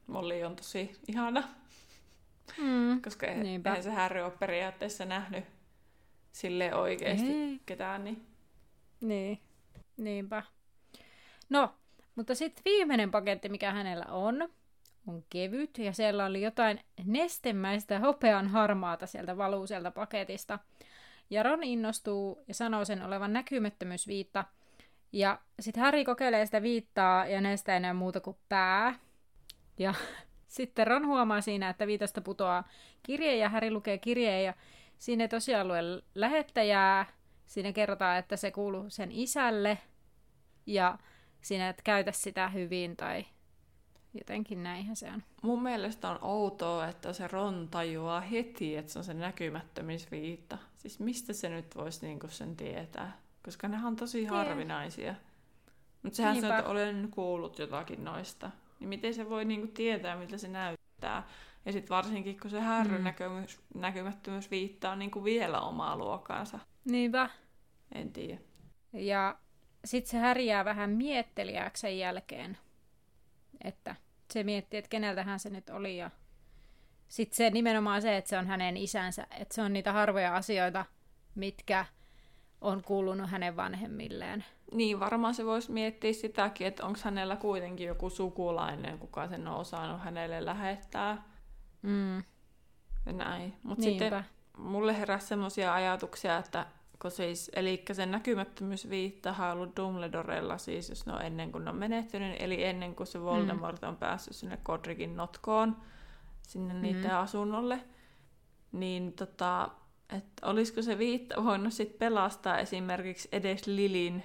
[0.07, 1.43] Molli on tosi ihana.
[2.59, 5.45] Mm, koska eihän se Harry ole periaatteessa nähnyt
[6.33, 7.61] sille oikeasti Ei.
[7.67, 8.05] ketään.
[8.05, 8.27] Niin.
[9.01, 9.41] niin,
[9.97, 10.43] niinpä.
[11.49, 11.75] No,
[12.15, 14.49] mutta sitten viimeinen paketti, mikä hänellä on,
[15.07, 20.59] on kevyt ja siellä oli jotain nestemäistä hopean harmaata sieltä valuu sieltä paketista.
[21.31, 24.45] Ja Ron innostuu ja sanoo sen olevan näkymättömyysviitta.
[25.13, 28.99] Ja sitten Harry kokeilee sitä viittaa ja näistä ei enää muuta kuin pää.
[29.79, 29.95] Ja
[30.49, 32.69] sitten Ron huomaa siinä, että viitasta putoaa
[33.03, 34.55] kirje ja Harry lukee kirjeen ja
[35.03, 35.79] siinä ei tosiaan lue
[36.15, 37.07] lähettäjää.
[37.47, 39.79] Siinä kerrotaan, että se kuuluu sen isälle
[40.67, 40.99] ja
[41.41, 43.25] siinä, että käytä sitä hyvin tai
[44.15, 45.23] Jotenkin näinhän se on.
[45.43, 50.59] Mun mielestä on outoa, että se Ron tajuaa heti, että se on se näkymättömyysviitta.
[50.77, 53.19] Siis mistä se nyt voisi niinku sen tietää?
[53.45, 55.15] Koska ne on tosi harvinaisia.
[56.03, 56.49] Mutta sehän Niinpä.
[56.49, 58.51] se, että olen kuullut jotakin noista.
[58.81, 60.82] Niin miten se voi niinku tietää, miltä se näyttää?
[61.65, 63.05] Ja sitten varsinkin, kun se härry mm.
[63.05, 66.59] näkymys, näkymättömyysviitta on niinku vielä omaa luokkaansa.
[66.85, 67.31] Niinpä.
[67.95, 68.41] En tiedä.
[68.93, 69.39] Ja
[69.85, 72.59] sitten se härjää vähän miettelijäksi sen jälkeen
[73.65, 73.97] että
[74.31, 76.11] se miettii, että keneltähän se nyt oli ja
[77.09, 80.85] sitten se nimenomaan se, että se on hänen isänsä, että se on niitä harvoja asioita,
[81.35, 81.87] mitkä
[82.63, 84.45] on kuulunut hänen vanhemmilleen.
[84.73, 89.57] Niin, varmaan se voisi miettiä sitäkin, että onko hänellä kuitenkin joku sukulainen, kuka sen on
[89.57, 91.23] osannut hänelle lähettää.
[91.83, 92.17] Mm.
[93.07, 93.55] Ja näin.
[93.63, 94.25] Mutta sitten
[94.57, 96.67] mulle heräsi semmoisia ajatuksia, että
[97.03, 101.71] kun siis, eli sen näkymättömyysviittahan on ollut Dumbledorella siis, jos ne on ennen kuin ne
[101.71, 105.77] on menehtynyt, eli ennen kuin se Voldemort on päässyt sinne Godricin notkoon,
[106.43, 106.81] sinne mm.
[106.81, 107.81] niiden asunnolle,
[108.73, 109.69] niin tota,
[110.17, 114.23] että olisiko se viitta voinut sit pelastaa esimerkiksi edes Lilin,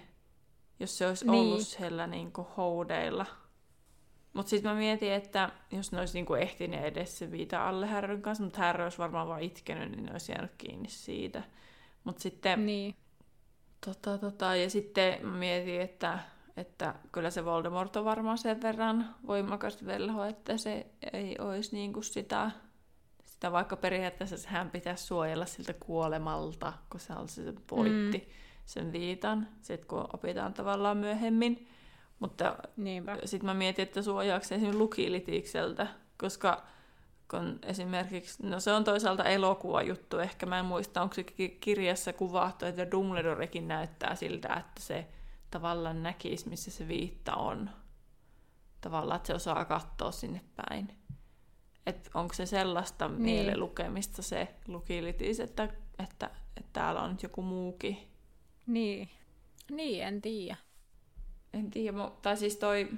[0.80, 1.34] jos se olisi niin.
[1.34, 3.26] ollut siellä niin kuin houdeilla.
[4.34, 8.22] Mutta sitten mä mietin, että jos ne olisi niinku ehtinyt edes se viita alle Härryn
[8.22, 11.44] kanssa, mutta Härry olisi varmaan vaan itkenyt, niin ne olisi jäänyt kiinni siitä.
[12.04, 12.66] Mutta sitten...
[12.66, 12.96] Niin.
[13.86, 16.20] Tota, tota, ja sitten mä mietin, että,
[16.58, 22.02] että kyllä se Voldemort on varmaan sen verran voimakas velho, että se ei olisi niinku
[22.02, 22.52] sitä,
[23.38, 28.34] sitä, vaikka periaatteessa hän pitäisi suojella siltä kuolemalta, kun se on se poitti mm.
[28.66, 31.68] sen viitan, sit kun opitaan tavallaan myöhemmin.
[32.20, 32.58] Mutta
[33.26, 36.64] sitten mä mietin, että suojaako se esimerkiksi lukilitikseltä, koska
[37.32, 41.24] kun esimerkiksi, no se on toisaalta elokuva juttu, ehkä mä en muista, onko se
[41.60, 45.08] kirjassa kuvattu, että Dumbledorekin näyttää siltä, että se
[45.52, 47.70] tavallaan näkisi, missä se viitta on.
[48.82, 50.98] Tavallaan, että se osaa katsoa sinne päin.
[51.88, 53.22] Että onko se sellaista niin.
[53.22, 55.64] mielelukemista se lukilitis, että,
[56.00, 57.98] että, että, täällä on nyt joku muukin.
[58.68, 59.10] Niin,
[59.72, 60.58] niin en tiedä
[61.54, 62.90] en tiedä, tai siis toi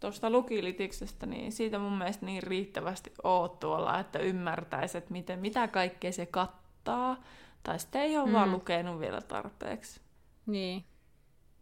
[0.00, 5.68] tuosta lukilitiksestä, niin siitä mun mielestä niin riittävästi oot tuolla, että ymmärtäisi, että miten, mitä
[5.68, 7.22] kaikkea se kattaa,
[7.62, 8.32] tai sitten ei ole mm.
[8.32, 10.00] vaan lukenut vielä tarpeeksi.
[10.46, 10.84] Niin.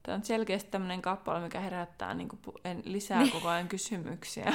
[0.03, 2.41] Tämä on selkeästi tämmöinen kappale, mikä herättää niin kuin,
[2.85, 3.33] lisää niin.
[3.33, 4.53] koko ajan kysymyksiä.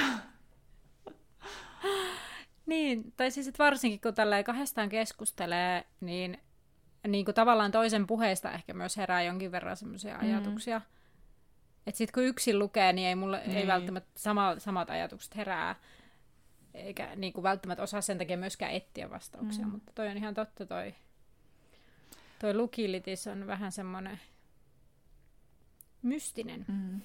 [2.66, 6.38] niin, tai siis että varsinkin kun tällä kahdestaan keskustelee, niin,
[7.08, 10.20] niin kuin tavallaan toisen puheesta ehkä myös herää jonkin verran semmoisia mm.
[10.20, 10.80] ajatuksia.
[11.86, 13.56] Että sitten kun yksin lukee, niin ei mulle niin.
[13.56, 15.76] ei välttämättä sama, samat ajatukset herää.
[16.74, 19.66] Eikä niin kuin välttämättä osaa sen takia myöskään etsiä vastauksia.
[19.66, 19.72] Mm.
[19.72, 20.94] Mutta toi on ihan totta toi,
[22.38, 24.20] toi lukilitis on vähän semmoinen
[26.02, 26.64] mystinen.
[26.68, 27.00] Mm.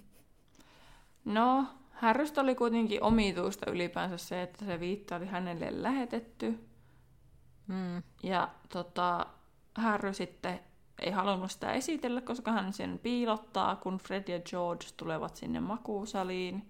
[1.26, 1.66] No,
[1.98, 6.60] Härrystä oli kuitenkin omituista ylipäänsä se, että se viitta oli hänelle lähetetty.
[7.68, 8.04] Mm.
[8.24, 9.26] Ja tota,
[9.78, 10.60] Härry sitten
[11.02, 16.70] ei halunnut sitä esitellä, koska hän sen piilottaa, kun Fred ja George tulevat sinne makuusaliin.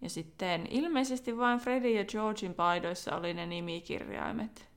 [0.00, 4.68] Ja sitten ilmeisesti vain Freddy ja Georgein paidoissa oli ne nimikirjaimet.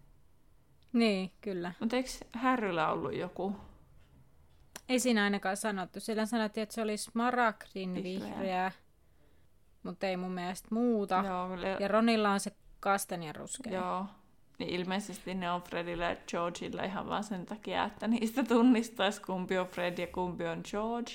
[0.93, 1.71] Niin, kyllä.
[1.79, 3.55] Mutta eikö Harryllä ollut joku?
[4.89, 5.99] Ei siinä ainakaan sanottu.
[5.99, 8.71] Sillä sanottiin, että se oli smaragdin vihreä, vihreä
[9.87, 11.23] mutta ei mun mielestä muuta.
[11.27, 11.67] Joo, kyllä.
[11.67, 13.73] Ja Ronilla on se kastanjan ruskea.
[13.73, 14.05] Joo,
[14.59, 19.57] niin ilmeisesti ne on Fredillä ja Georgeilla ihan vaan sen takia, että niistä tunnistaisi kumpi
[19.57, 21.11] on Fred ja kumpi on George.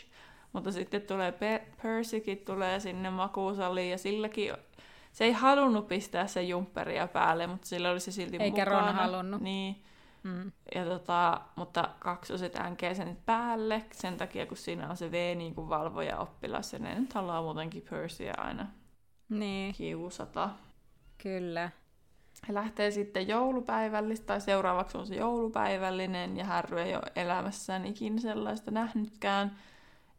[0.52, 1.34] Mutta sitten tulee
[1.82, 4.52] Percykin tulee sinne makuusaliin ja silläkin
[5.12, 8.86] se ei halunnut pistää se jumpperia päälle, mutta sillä oli se silti Eikä mukana.
[8.86, 9.40] Ron halunnut.
[9.40, 9.84] Niin.
[10.22, 10.52] Mm.
[10.74, 15.54] Ja tota, mutta kaksoset änkee sen päälle sen takia, kun siinä on se V niin
[15.54, 18.66] kuin valvoja oppilas ja ne nyt haluaa muutenkin Percyä aina
[19.28, 19.74] niin.
[19.74, 20.50] kiusata.
[21.22, 21.70] Kyllä.
[22.48, 28.20] He lähtee sitten joulupäivällistä, tai seuraavaksi on se joulupäivällinen, ja Harry ei ole elämässään ikinä
[28.20, 29.56] sellaista nähnytkään.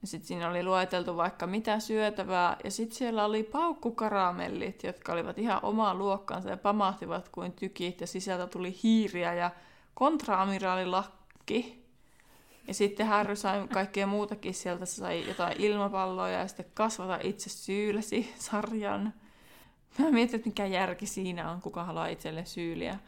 [0.01, 5.37] Ja sitten siinä oli lueteltu vaikka mitä syötävää, ja sitten siellä oli paukkukaramellit, jotka olivat
[5.37, 9.51] ihan omaa luokkansa ja pamahtivat kuin tykit, ja sisältä tuli hiiriä ja
[9.93, 11.83] kontraamiraalilakki.
[12.67, 17.49] Ja sitten Harry sai kaikkea muutakin sieltä, se sai jotain ilmapalloja ja sitten kasvata itse
[17.49, 19.13] syylesi sarjan.
[19.97, 22.99] Mä mietin, että mikä järki siinä on, kuka haluaa itselle syyliä.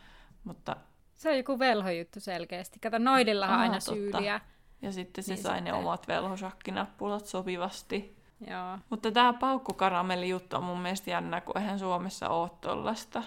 [0.43, 0.75] Mutta...
[1.15, 2.79] Se on joku velhojuttu selkeästi.
[2.79, 3.91] Kato, noidillahan aina totta.
[3.93, 4.41] syyliä.
[4.81, 5.73] Ja sitten se niin sai sitten...
[5.73, 8.15] ne omat velhosakkinappulat sopivasti.
[8.47, 8.77] Joo.
[8.89, 13.23] Mutta tämä paukkukaramelli juttu on mun mielestä jännä, kun eihän Suomessa ole tollasta.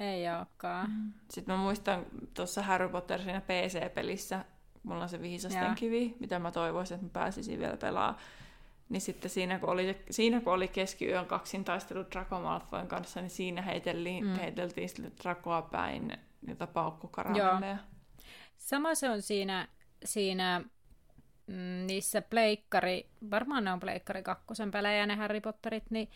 [0.00, 0.90] Ei olekaan.
[0.90, 1.12] Mm.
[1.30, 4.44] Sitten mä muistan tuossa Harry Potter siinä PC-pelissä,
[4.82, 8.18] mulla on se viisasten kivi, mitä mä toivoisin, että mä pääsisin vielä pelaamaan
[8.88, 13.30] niin sitten siinä kun oli, siinä, kun oli keskiyön kaksin taistelu Draco Malfoyn kanssa, niin
[13.30, 14.34] siinä heiteltiin, mm.
[14.34, 17.78] heiteltiin sille Dracoa päin niitä paukkukaramelleja.
[18.56, 19.68] Sama se on siinä,
[20.04, 20.64] siinä
[21.46, 26.08] mm, niissä pleikkari, varmaan ne on pleikkari kakkosen pelejä ne Harry Potterit, niin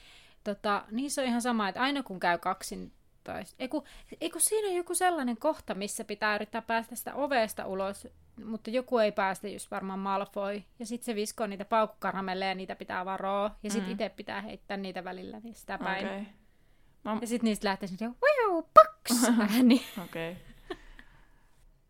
[0.45, 2.92] tota, niissä on ihan sama, että aina kun käy kaksin
[3.25, 3.85] tai eiku,
[4.21, 8.09] eiku siinä on joku sellainen kohta, missä pitää yrittää päästä sitä ovesta ulos
[8.45, 10.63] mutta joku ei päästä, just varmaan Malfoy.
[10.79, 13.51] Ja sitten se viskoo niitä paukkukaramelleja ja niitä pitää varoa.
[13.63, 13.93] Ja sitten mm.
[13.93, 16.07] itse pitää heittää niitä välillä niin sitä päin.
[16.07, 16.25] Okay.
[17.05, 17.19] No.
[17.21, 19.83] Ja sitten niistä lähtee sinne, wow, paks, ääni.
[20.05, 20.33] Okei.
[20.33, 20.77] Okay.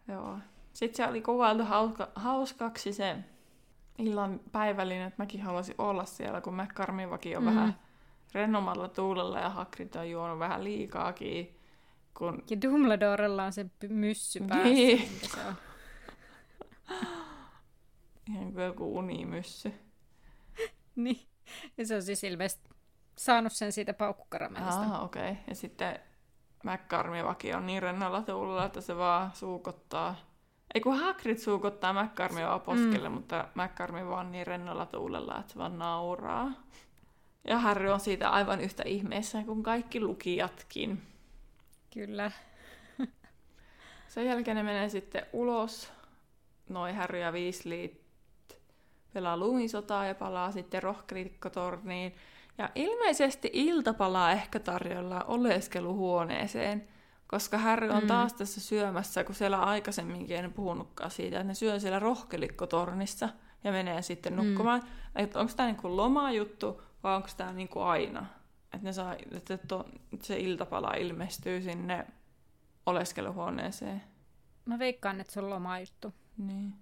[0.09, 0.39] Joo.
[0.73, 3.17] Sitten se oli kuvailtu hauska, hauskaksi se
[3.99, 7.51] illan päivällinen, että mäkin haluaisin olla siellä, kun McCarmivakin on mm.
[7.51, 7.79] vähän
[8.35, 11.59] rennomalla tuulella ja Hagrid on juonut vähän liikaakin.
[12.19, 12.43] Kun...
[12.51, 14.65] Ja Dumbledorella on se myssy päässä.
[14.65, 15.09] Niin.
[15.23, 15.55] se on.
[18.33, 19.73] Ihan kuin joku unimyssy.
[20.97, 21.21] Niin.
[21.79, 22.69] Ja se on siis ilmeisesti
[23.19, 24.81] saanut sen siitä paukkukaramellista.
[24.81, 25.31] Ah, okei.
[25.31, 25.43] Okay.
[25.49, 25.99] Ja sitten
[26.65, 30.15] McCarmivakin on niin rennolla tuulella, että se vaan suukottaa.
[30.75, 33.15] Ei kun Hagrid suukottaa McCarmivaa poskelle, mm.
[33.15, 36.53] mutta McCarmi vaan niin rennolla tuulella, että se vaan nauraa.
[37.45, 41.03] Ja Harry on siitä aivan yhtä ihmeessä kuin kaikki lukijatkin.
[41.95, 42.31] Kyllä.
[44.09, 45.93] Sen jälkeen ne menee sitten ulos.
[46.69, 48.03] Noi Harry ja Weasley
[49.13, 52.15] pelaa lumisotaa ja palaa sitten rohkelikkotorniin.
[52.59, 56.89] Ja ilmeisesti iltapalaa ehkä tarjolla oleskeluhuoneeseen,
[57.27, 58.07] koska Harry on mm.
[58.07, 63.29] taas tässä syömässä, kun siellä aikaisemminkin en puhunutkaan siitä, että ne syö siellä rohkelikkotornissa
[63.65, 64.81] ja menee sitten nukkumaan.
[64.81, 65.23] Mm.
[65.23, 68.27] Että onko tämä niinku lomajuttu vai onko tämä niinku aina?
[68.75, 69.85] Että, ne saa, että to,
[70.23, 72.07] se iltapala ilmestyy sinne
[72.87, 74.03] oleskeluhuoneeseen.
[74.65, 76.15] Mä veikkaan, että se on lomajuttu.
[76.37, 76.75] Niin.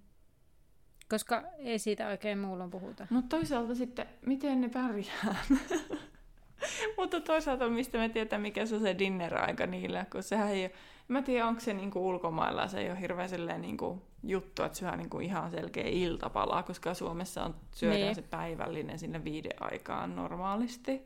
[1.09, 3.07] Koska ei siitä oikein muulla puhuta.
[3.09, 5.35] No toisaalta sitten, miten ne pärjää?
[6.97, 10.71] Mutta toisaalta mistä me tietää, mikä se on se dinner-aika niillä, kun sehän ei ole...
[11.07, 15.19] Mä tiedän, onko se niinku ulkomailla, se ei ole hirveän niinku juttu, että syö niinku
[15.19, 18.15] ihan selkeä iltapala, koska Suomessa on syödään niin.
[18.15, 21.01] se päivällinen sinne viiden aikaan normaalisti.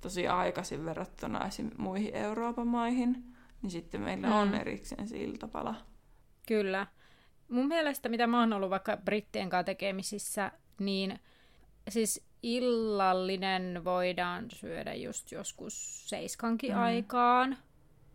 [0.00, 1.70] Tosi aikaisin verrattuna esim.
[1.78, 3.24] muihin Euroopan maihin,
[3.62, 4.32] niin sitten meillä mm.
[4.32, 5.74] on erikseen se iltapala.
[6.48, 6.86] Kyllä.
[7.48, 11.20] Mun mielestä, mitä mä oon ollut vaikka brittien kanssa tekemisissä, niin
[11.88, 16.82] siis illallinen voidaan syödä just joskus seiskankin mm.
[16.82, 17.56] aikaan.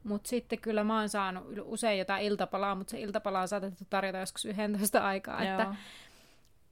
[0.04, 4.18] Mutta sitten kyllä mä oon saanut usein jotain iltapalaa, mutta se iltapala on saatettu tarjota
[4.18, 5.42] joskus 11 aikaa.
[5.42, 5.76] Että,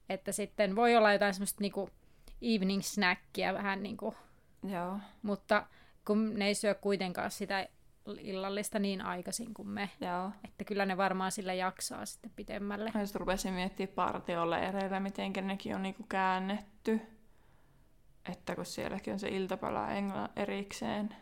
[0.08, 1.90] että sitten voi olla jotain semmoista niinku
[2.42, 4.14] evening snackia vähän niinku.
[4.68, 4.98] Joo.
[5.22, 5.66] Mutta
[6.04, 7.68] kun ne ei syö kuitenkaan sitä
[8.20, 9.90] illallista niin aikaisin kuin me.
[10.00, 10.30] Joo.
[10.44, 12.90] Että kyllä ne varmaan sillä jaksaa sitten pitemmälle.
[12.94, 17.00] Mä just rupesin miettimään partiolle ereillä, miten nekin on niinku käännetty.
[18.28, 21.16] Että kun sielläkin on se iltapala engla erikseen,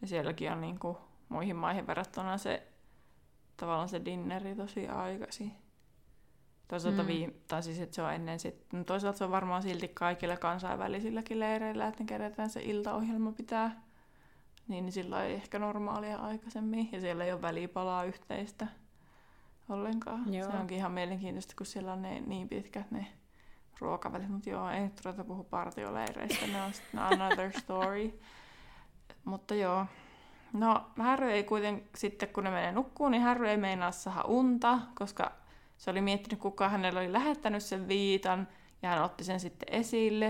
[0.00, 2.66] ja sielläkin on niinku muihin maihin verrattuna se
[3.56, 5.52] tavallaan se dinneri tosi aikaisin.
[6.68, 7.06] Toisaalta mm.
[7.06, 10.36] viime, tai siis, että se on ennen sit, no toisaalta se on varmaan silti kaikille
[10.36, 13.82] kansainvälisilläkin leireillä, että ne kerätään se iltaohjelma pitää
[14.68, 18.66] niin, niin sillä ei ehkä normaalia aikaisemmin, ja siellä ei ole välipalaa yhteistä
[19.68, 20.34] ollenkaan.
[20.34, 20.50] Joo.
[20.50, 23.06] Se onkin ihan mielenkiintoista, kun siellä on ne niin pitkät ne
[23.78, 28.20] ruokavälit, mutta joo, ei nyt ruveta puhua partioleireistä, ne on sitten another story.
[29.24, 29.86] mutta joo,
[30.52, 34.78] no Harry ei kuitenkin sitten, kun ne menee nukkuun, niin Harry ei meinaa saada unta,
[34.94, 35.32] koska
[35.76, 38.48] se oli miettinyt, kuka hänellä oli lähettänyt sen viitan,
[38.82, 40.26] ja hän otti sen sitten esille,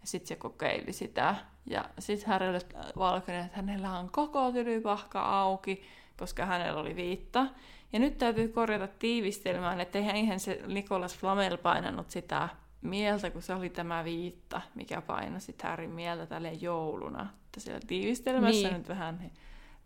[0.00, 1.34] ja sitten se kokeili sitä.
[1.66, 2.60] Ja sitten Harrylle
[2.98, 5.82] valkeni, että hänellä on koko tylypahka auki,
[6.16, 7.46] koska hänellä oli viitta.
[7.92, 12.48] Ja nyt täytyy korjata tiivistelmään, että eihän se Nikolas Flamel painanut sitä
[12.82, 17.22] mieltä, kun se oli tämä viitta, mikä painasi Harryn mieltä tälle jouluna.
[17.46, 18.78] Että siellä tiivistelmässä niin.
[18.78, 19.30] nyt vähän,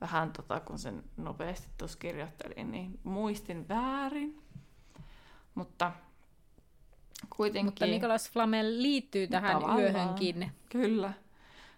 [0.03, 4.43] vähän tota, kun sen nopeasti tuossa kirjoittelin, niin muistin väärin.
[5.55, 5.93] Mutta
[7.37, 7.67] kuitenkin...
[7.67, 9.81] Mutta Nikolas Flamel liittyy tähän Tavallaan.
[9.81, 10.53] yöhönkin.
[10.69, 11.13] Kyllä.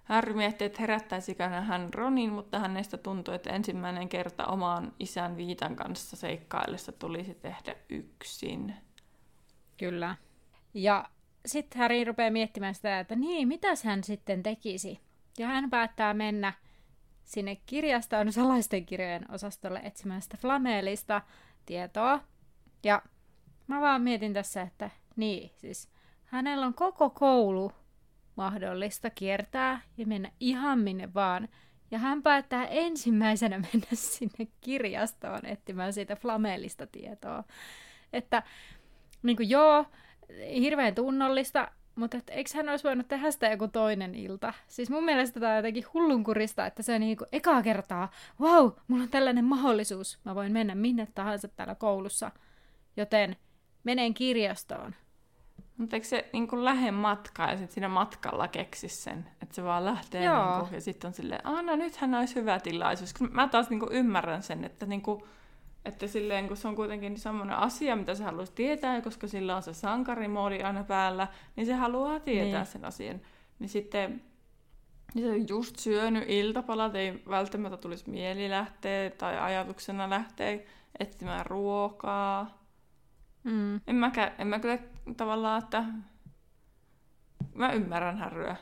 [0.05, 5.77] Harry mietti, että herättäisikö hän Ronin, mutta hänestä tuntui, että ensimmäinen kerta omaan isän Viitan
[5.77, 8.75] kanssa seikkaillessa tulisi tehdä yksin.
[9.77, 10.17] Kyllä.
[10.75, 11.09] Ja
[11.47, 15.01] sitten Harry rupeaa miettimään sitä, että niin, mitäs hän sitten tekisi.
[15.39, 16.53] Ja hän päättää mennä
[17.25, 21.23] sinne kirjastoon salaisten kirjojen osastolle etsimään sitä Flameelista
[21.67, 22.21] tietoa.
[22.85, 23.03] Ja
[23.67, 25.89] mä vaan mietin tässä, että niin, siis
[26.25, 27.73] hänellä on koko koulu
[28.37, 31.49] mahdollista kiertää ja mennä ihan minne vaan.
[31.91, 37.45] Ja hän päättää ensimmäisenä mennä sinne kirjastoon etsimään siitä flameellista tietoa.
[38.13, 38.43] Että
[39.23, 39.87] niin kuin joo,
[40.61, 44.55] hirveän tunnollista, mutta et, eikö hän olisi voinut tehdä sitä joku toinen ilta?
[44.69, 48.71] Siis mun mielestä tämä on jotenkin hullunkurista, että se on niin kuin ekaa kertaa, wow,
[48.89, 52.31] mulla on tällainen mahdollisuus, mä voin mennä minne tahansa täällä koulussa,
[52.97, 53.37] joten
[53.85, 54.95] menen kirjastoon.
[55.77, 59.65] Mutta eikö se niin kuin lähde matkaa ja sitten siinä matkalla keksi sen, että se
[59.65, 60.51] vaan lähtee Joo.
[60.51, 63.15] niin kuin, ja sitten on silleen, aah no nythän olisi hyvä tilaisuus.
[63.31, 65.23] Mä taas niin kuin ymmärrän sen, että, niin kuin,
[65.85, 69.63] että silleen, kun se on kuitenkin semmoinen asia, mitä se haluaisi tietää, koska sillä on
[69.63, 72.73] se sankarimoodi aina päällä, niin se haluaa tietää niin.
[72.73, 73.21] sen asian.
[73.59, 74.23] Niin sitten
[75.15, 80.59] Niin se on just syönyt iltapalat, ei välttämättä tulisi mieli lähteä tai ajatuksena lähteä
[80.99, 82.65] etsimään ruokaa.
[83.45, 83.81] Mm.
[83.87, 84.79] En mä, en mä kyllä
[85.17, 85.85] tavallaan, että
[87.55, 88.57] mä ymmärrän härryä.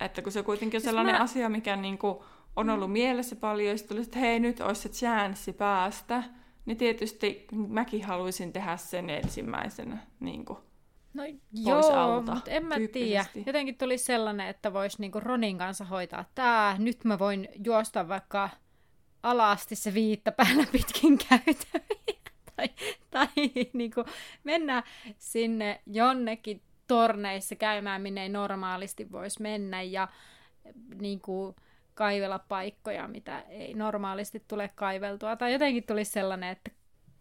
[0.00, 1.22] Että kun se kuitenkin on siis sellainen mä...
[1.22, 2.24] asia, mikä niinku
[2.56, 2.92] on ollut mm.
[2.92, 6.22] mielessä paljon, ja sitten että hei nyt olisi se chanssi päästä,
[6.66, 10.58] niin tietysti mäkin haluaisin tehdä sen ensimmäisenä niin kuin
[11.14, 13.26] No joo, alta, mutta en mä tiedä.
[13.46, 16.76] Jotenkin tuli sellainen, että voisi niinku Ronin kanssa hoitaa tämä.
[16.78, 18.50] Nyt mä voin juosta vaikka
[19.22, 22.18] alasti se viittä päällä pitkin käytäviä.
[22.56, 22.68] tai
[23.10, 23.28] tai
[23.72, 24.04] niinku
[24.44, 24.82] mennä
[25.18, 29.82] sinne jonnekin torneissa käymään, minne ei normaalisti voisi mennä.
[29.82, 30.08] Ja
[31.00, 31.56] niinku,
[31.98, 35.36] kaivella paikkoja, mitä ei normaalisti tule kaiveltua.
[35.36, 36.70] Tai jotenkin tulisi sellainen, että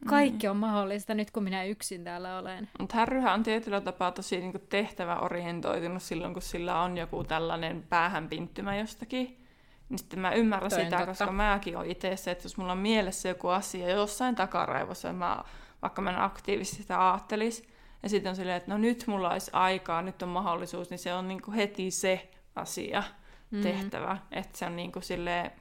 [0.08, 0.52] kaikki mm.
[0.52, 2.70] on mahdollista nyt, kun minä yksin täällä olen.
[2.80, 8.76] Mutta Härryhän on tietyllä tapaa tosi niin tehtäväorientoitunut silloin, kun sillä on joku tällainen päähänpinttymä
[8.76, 9.46] jostakin.
[9.90, 11.12] Niin sitten mä ymmärrän Toin sitä, totta.
[11.12, 15.44] koska mäkin olen itse se, että jos mulla on mielessä joku asia jossain takaraivossa, mä,
[15.82, 17.68] vaikka mä en aktiivisesti sitä ajattelisi,
[18.04, 21.14] ja sitten on silleen, että no nyt mulla olisi aikaa, nyt on mahdollisuus, niin se
[21.14, 23.04] on niin heti se asia
[23.52, 23.62] mm.
[23.62, 24.18] tehtävä.
[24.32, 25.52] Että se on niin kuin silleen,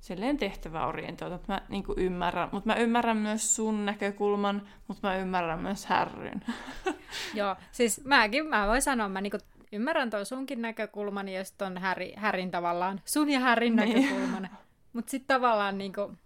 [0.00, 1.48] silleen tehtäväorientoitunut.
[1.48, 6.44] Mä niin kuin ymmärrän, mutta mä ymmärrän myös sun näkökulman, mutta mä ymmärrän myös härryn.
[7.34, 9.40] Joo, siis mäkin, mä voin sanoa, mä niin kuin
[9.72, 14.02] ymmärrän toi sunkin näkökulman ja sitten on häri, härin tavallaan, sun ja härin niin.
[14.02, 14.48] näkökulman.
[14.92, 16.18] Mutta sitten tavallaan niin kuin,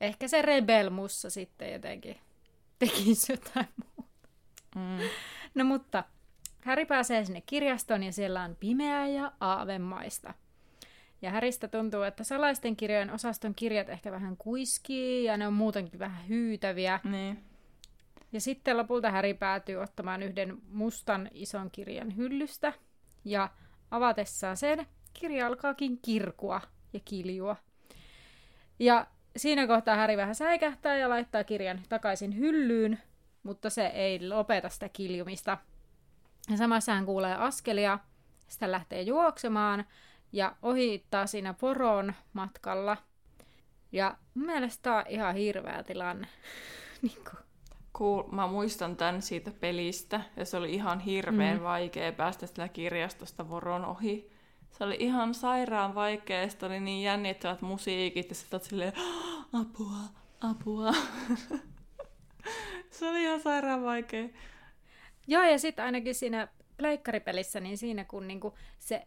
[0.00, 2.16] ehkä se rebel mussa sitten jotenkin
[2.78, 4.28] tekisi jotain muuta.
[4.76, 4.98] Mm.
[5.54, 6.04] No mutta
[6.60, 10.34] Häri pääsee sinne kirjastoon ja siellä on pimeää ja aavemaista.
[11.22, 15.98] Ja Häristä tuntuu, että salaisten kirjojen osaston kirjat ehkä vähän kuiskii ja ne on muutenkin
[15.98, 17.00] vähän hyytäviä.
[17.04, 17.44] Niin.
[18.32, 22.72] Ja sitten lopulta Häri päätyy ottamaan yhden mustan ison kirjan hyllystä.
[23.24, 23.48] Ja
[23.90, 26.60] avatessaan sen, kirja alkaakin kirkua
[26.92, 27.56] ja kiljua.
[28.78, 29.06] Ja
[29.36, 32.98] siinä kohtaa Häri vähän säikähtää ja laittaa kirjan takaisin hyllyyn,
[33.42, 35.58] mutta se ei lopeta sitä kiljumista–
[36.50, 37.98] ja samassa hän kuulee askelia,
[38.48, 39.84] sitä lähtee juoksemaan
[40.32, 42.96] ja ohittaa siinä poron matkalla.
[43.92, 46.26] Ja mun mielestä tämä on ihan hirveä tilanne.
[47.02, 47.18] niin
[47.94, 48.22] cool.
[48.32, 51.62] Mä muistan tämän siitä pelistä, ja se oli ihan hirveän mm.
[51.62, 54.30] vaikea päästä sillä kirjastosta voron ohi.
[54.70, 58.92] Se oli ihan sairaan vaikea, ja oli niin jännittävät musiikit, ja sitten silleen,
[59.52, 59.96] apua,
[60.40, 60.92] apua.
[62.90, 64.28] se oli ihan sairaan vaikea.
[65.30, 69.06] Joo, ja sitten ainakin siinä pleikkaripelissä, niin siinä kun niinku se,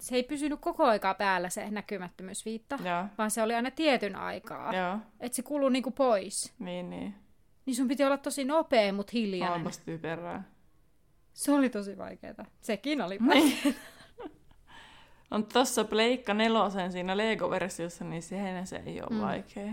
[0.00, 3.04] se ei pysynyt koko aikaa päällä se näkymättömyysviitta, Joo.
[3.18, 4.72] vaan se oli aina tietyn aikaa.
[5.20, 6.54] Että se kului niinku pois.
[6.58, 7.14] Niin, niin.
[7.66, 9.56] Niin sun piti olla tosi nopea, mutta hiljainen.
[9.56, 10.42] Onpas typerää.
[11.32, 12.44] Se oli tosi vaikeeta.
[12.60, 13.76] Sekin oli niin.
[15.30, 19.20] On tossa Pleikka nelosen siinä Lego-versiossa, niin sehän se ei ole mm.
[19.20, 19.72] vaikea.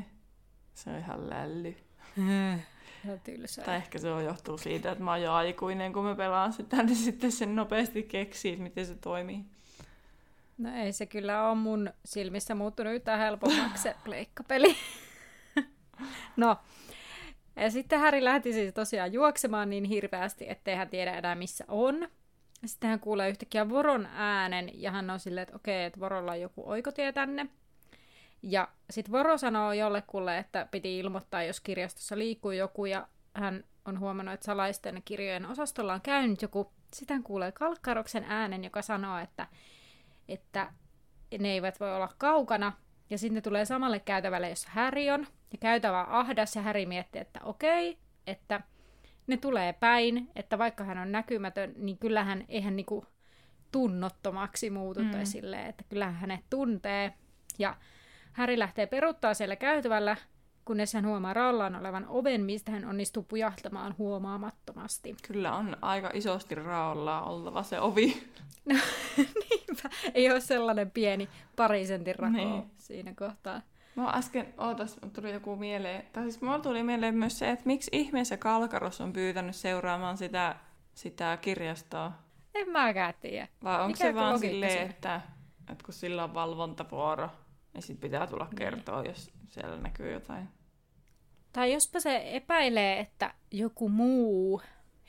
[0.74, 1.76] Se on ihan lälly.
[3.24, 3.66] Tylsää.
[3.66, 6.84] Tai ehkä se on johtuu siitä, että mä oon jo aikuinen, kun mä pelaan sitä,
[6.84, 9.45] niin sitten sen nopeasti keksii, miten se toimii.
[10.58, 14.76] No ei se kyllä ole mun silmissä muuttunut yhtään helpommaksi se pleikkapeli.
[16.38, 16.58] no,
[17.56, 22.08] ja sitten Häri lähti siis tosiaan juoksemaan niin hirveästi, ettei hän tiedä enää missä on.
[22.66, 26.41] Sitten hän kuulee yhtäkkiä Voron äänen ja hän on silleen, että okei, että Vorolla on
[26.41, 27.47] joku oikotie tänne.
[28.44, 34.00] Ja sitten Voro sanoo jollekulle, että piti ilmoittaa, jos kirjastossa liikkuu joku, ja hän on
[34.00, 36.72] huomannut, että salaisten kirjojen osastolla on käynyt joku.
[36.94, 39.48] Sitten kuulee Kalkkaroksen äänen, joka sanoo, että,
[40.28, 40.74] että
[41.39, 42.74] ne eivät voi olla kaukana.
[43.10, 45.28] Ja sitten ne tulee samalle käytävälle, jossa Häri on.
[45.52, 48.62] Ja käytävä on ahdas, ja Häri miettii, että okei, että
[49.28, 53.06] ne tulee päin, että vaikka hän on näkymätön, niin kyllähän eihän niinku
[53.72, 55.12] tunnottomaksi muutu mm.
[55.12, 57.14] tai silleen, että kyllähän hänet tuntee.
[57.60, 57.76] Ja
[58.34, 60.18] Häri lähtee peruttaa siellä käytävällä,
[60.66, 65.16] kunnes hän huomaa raallaan olevan oven, mistä hän onnistuu pujahtamaan huomaamattomasti.
[65.28, 68.14] Kyllä on aika isosti raolla oltava se ovi.
[68.66, 68.76] No,
[69.18, 69.90] niinpä.
[70.14, 72.64] Ei ole sellainen pieni parisentin rako niin.
[72.78, 73.62] siinä kohtaa.
[73.96, 77.90] Mä äsken, ootas, tuli joku mieleen, tai siis mulla tuli mieleen myös se, että miksi
[77.94, 80.56] ihmeessä Kalkaros on pyytänyt seuraamaan sitä,
[80.94, 82.12] sitä kirjastoa?
[82.56, 83.48] En mäkään tiedä.
[83.64, 85.22] Vai onko Mikä se vaan silleen, että,
[85.72, 87.30] että kun sillä on valvontavuoro,
[87.74, 88.55] niin sitten pitää tulla niin.
[88.55, 89.09] kertoa, niin.
[89.09, 90.49] jos siellä näkyy jotain.
[91.53, 94.61] Tai jospa se epäilee, että joku muu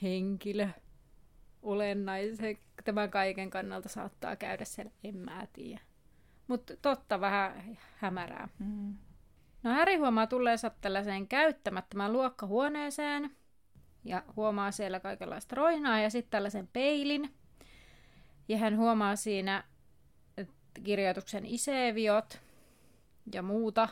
[0.02, 0.68] henkilö
[1.62, 5.80] olennaisen tämän kaiken kannalta saattaa käydä siellä, en mä tiedä.
[6.48, 8.48] Mutta totta vähän hämärää.
[8.58, 8.94] Mm.
[9.62, 13.30] No Häri huomaa tulleensa tällaiseen käyttämättömään luokkahuoneeseen
[14.04, 17.34] ja huomaa siellä kaikenlaista roinaa ja sitten tällaisen peilin.
[18.48, 19.64] Ja hän huomaa siinä
[20.84, 22.40] kirjoituksen Iseviot
[23.32, 23.88] ja muuta.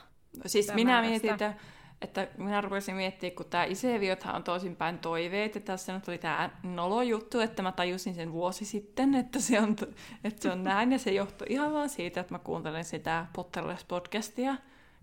[0.47, 1.55] Siis Tämä minä mietin, että,
[2.03, 6.51] että minä rupesin miettimään, kun tämä Iseviothan on toisinpäin toiveet, ja tässä nyt oli tämä
[6.63, 9.77] nolojuttu, että mä tajusin sen vuosi sitten, että se on,
[10.25, 14.57] että se on näin, ja se johtui ihan vaan siitä, että mä kuuntelen sitä Potterless-podcastia,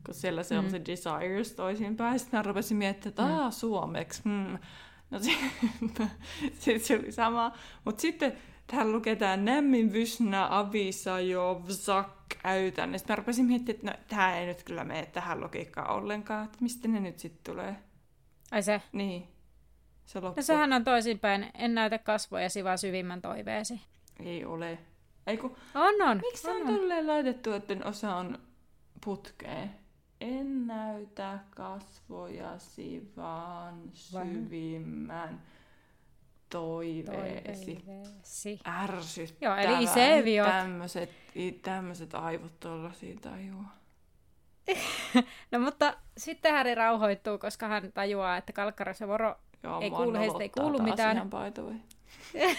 [0.05, 0.71] kun siellä se on Mm.
[0.71, 4.57] se Desires toisinpäin, sitten mä rupesin miettimään, että aah, suomeksi, hmm.
[5.11, 6.11] No sitten
[6.59, 7.51] sit se oli sama,
[7.85, 8.33] mutta sitten
[8.67, 12.18] täällä lukee tämä Nämmin Vysna Avisajovzak äytän.
[12.43, 16.45] Ja sitten mä rupesin miettimään, että no, tämä ei nyt kyllä mene tähän logiikkaan ollenkaan,
[16.45, 17.75] että mistä ne nyt sitten tulee.
[18.51, 18.81] Ai se.
[18.91, 19.27] Niin,
[20.05, 20.39] se loppu.
[20.39, 21.51] No sehän on toisinpäin.
[21.53, 23.81] En näytä kasvojasi, vaan syvimmän toiveesi.
[24.19, 24.77] Ei ole.
[25.27, 26.17] Ei kun, On, on.
[26.17, 28.39] miksi se on, on tolleen laitettu, että osa on
[29.05, 29.71] putkeen?
[30.21, 35.41] En näytä kasvojasi, vaan syvimmän
[36.49, 37.75] toiveesi.
[37.75, 38.59] Toiveesi.
[38.67, 39.63] Ärsyttävää.
[39.63, 40.47] Joo, eli Iseviot.
[40.47, 41.09] Tämmöiset,
[41.61, 43.63] tämmöiset aivot tuolla siitä tajua.
[45.51, 50.19] No mutta sitten Häri rauhoittuu, koska hän tajuaa, että Kalkkaros ja Voro Joo, Ei kuulu,
[50.19, 51.17] heistä ei kuulu mitään.
[51.17, 51.75] Ihan way.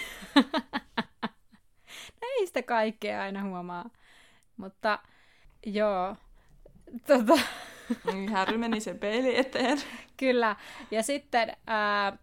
[2.21, 3.89] ei sitä kaikkea aina huomaa.
[4.57, 4.99] Mutta
[5.65, 6.15] joo,
[7.07, 7.41] tota,
[8.13, 9.81] Niin, Harry meni sen peili eteen.
[10.17, 10.55] kyllä.
[10.91, 12.17] Ja sitten, ää,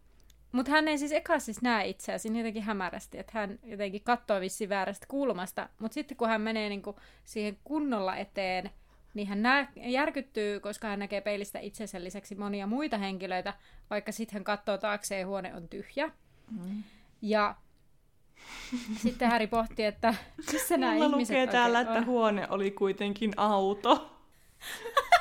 [0.52, 4.40] mutta hän ei siis eka siis näe itseään siinä jotenkin hämärästi, että hän jotenkin katsoo
[4.40, 5.68] vissiin väärästä kulmasta.
[5.78, 8.70] Mutta sitten kun hän menee niinku siihen kunnolla eteen,
[9.14, 13.54] niin hän nää, järkyttyy, koska hän näkee peilistä itsensä lisäksi monia muita henkilöitä,
[13.90, 16.10] vaikka sitten hän katsoo taakseen ja huone on tyhjä.
[16.50, 16.82] Mm.
[17.22, 17.54] Ja
[19.02, 20.14] sitten Häri pohti, että
[20.52, 22.14] missä nämä Mulla ihmiset lukee täällä, oikein että on.
[22.14, 24.10] huone oli kuitenkin auto.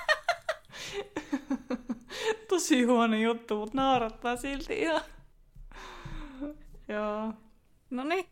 [2.49, 5.01] Tosi huono juttu, mutta naurattaa silti ihan.
[6.87, 7.33] Joo.
[7.89, 8.25] No niin.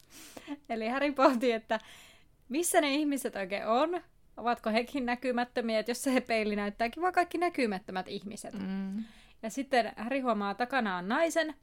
[0.69, 1.79] Eli Häri pohti, että
[2.49, 4.01] missä ne ihmiset oikein on?
[4.37, 8.53] Ovatko hekin näkymättömiä, että jos se peili näyttääkin vaan kaikki näkymättömät ihmiset.
[8.53, 9.03] Mm.
[9.43, 11.55] Ja sitten Häri huomaa takana on naisen,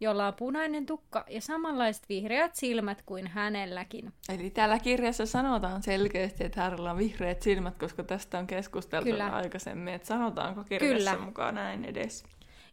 [0.00, 4.12] jolla on punainen tukka ja samanlaiset vihreät silmät kuin hänelläkin.
[4.28, 9.26] Eli täällä kirjassa sanotaan selkeästi, että Harrylla on vihreät silmät, koska tästä on keskusteltu Kyllä.
[9.26, 11.24] aikaisemmin, että sanotaanko kirjassa Kyllä.
[11.24, 12.24] mukaan näin edes.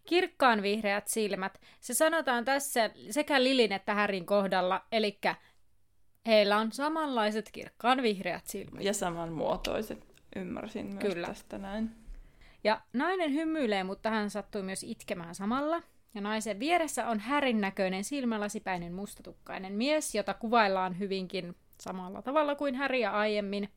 [0.06, 1.62] Kirkkaan vihreät silmät.
[1.80, 5.20] Se sanotaan tässä sekä Lilin että Härin kohdalla, eli
[6.26, 8.84] heillä on samanlaiset kirkkaan vihreät silmät.
[8.84, 11.28] Ja samanmuotoiset, ymmärsin myös Kyllä.
[11.28, 11.92] tästä näin.
[12.64, 15.82] Ja nainen hymyilee, mutta hän sattui myös itkemään samalla.
[16.16, 22.76] Ja naisen vieressä on härin näköinen silmälasipäinen mustatukkainen mies, jota kuvaillaan hyvinkin samalla tavalla kuin
[22.76, 23.70] Häri ja aiemmin.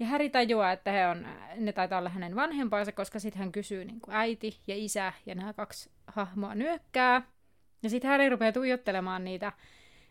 [0.00, 1.26] Ja Häri tajuaa, että he on,
[1.56, 5.34] ne taitaa olla hänen vanhempansa, koska sitten hän kysyy niin kuin äiti ja isä, ja
[5.34, 7.22] nämä kaksi hahmoa nyökkää.
[7.82, 9.52] Ja sitten Häri rupeaa tuijottelemaan niitä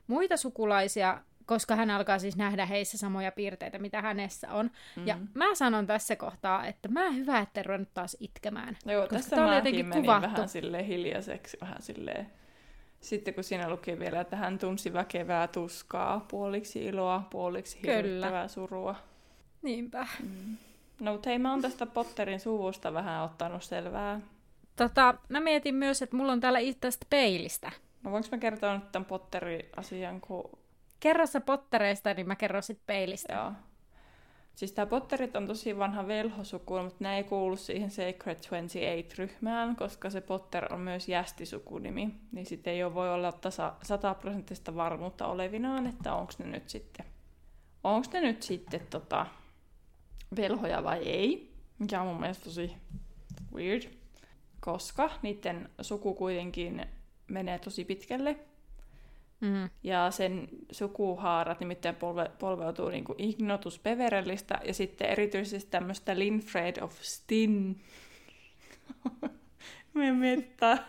[0.07, 4.71] muita sukulaisia, koska hän alkaa siis nähdä heissä samoja piirteitä, mitä hänessä on.
[4.95, 5.07] Mm.
[5.07, 8.77] Ja mä sanon tässä kohtaa, että mä hyvä, että ruvennut taas itkemään.
[8.85, 10.31] No joo, Koska tässä oli mäkin jotenkin menin kuvattu.
[10.31, 12.31] vähän sille hiljaiseksi, vähän silleen.
[12.99, 17.95] Sitten kun siinä luki vielä, että hän tunsi väkevää tuskaa, puoliksi iloa, puoliksi Kyllä.
[17.95, 18.95] hirvittävää surua.
[19.61, 20.07] Niinpä.
[20.99, 24.21] No mutta hei, mä oon tästä Potterin suvusta vähän ottanut selvää.
[24.75, 27.71] Tota, mä mietin myös, että mulla on täällä itse tästä peilistä.
[28.03, 30.59] No voinko mä kertoa nyt tämän Potteri-asian, kun...
[30.99, 33.33] Kerro sä pottereista, niin mä kerron sit peilistä.
[33.33, 33.51] Joo.
[34.55, 40.09] Siis tää Potterit on tosi vanha velhosuku, mutta ne ei kuulu siihen Sacred 28-ryhmään, koska
[40.09, 42.15] se Potter on myös jästisukunimi.
[42.31, 47.05] Niin sitten ei ole voi olla tasa, sataprosenttista varmuutta olevinaan, että onko ne nyt sitten,
[47.83, 49.25] onko ne nyt sitten tota,
[50.35, 51.53] velhoja vai ei.
[51.79, 52.71] Mikä on mun mielestä tosi
[53.53, 53.83] weird,
[54.59, 56.85] koska niiden suku kuitenkin
[57.27, 58.39] menee tosi pitkälle.
[59.41, 59.69] Mm.
[59.83, 67.01] Ja sen sukuhaarat nimittäin polve, polveutuu niin Ignotus Peverellistä ja sitten erityisesti tämmöistä Linfred of
[67.01, 67.83] Stin.
[69.93, 70.85] Me mietitään.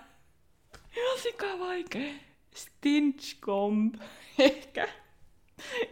[0.96, 2.12] Ihan sika vaikea.
[2.54, 3.94] Stinchcomb.
[4.38, 4.88] Ehkä.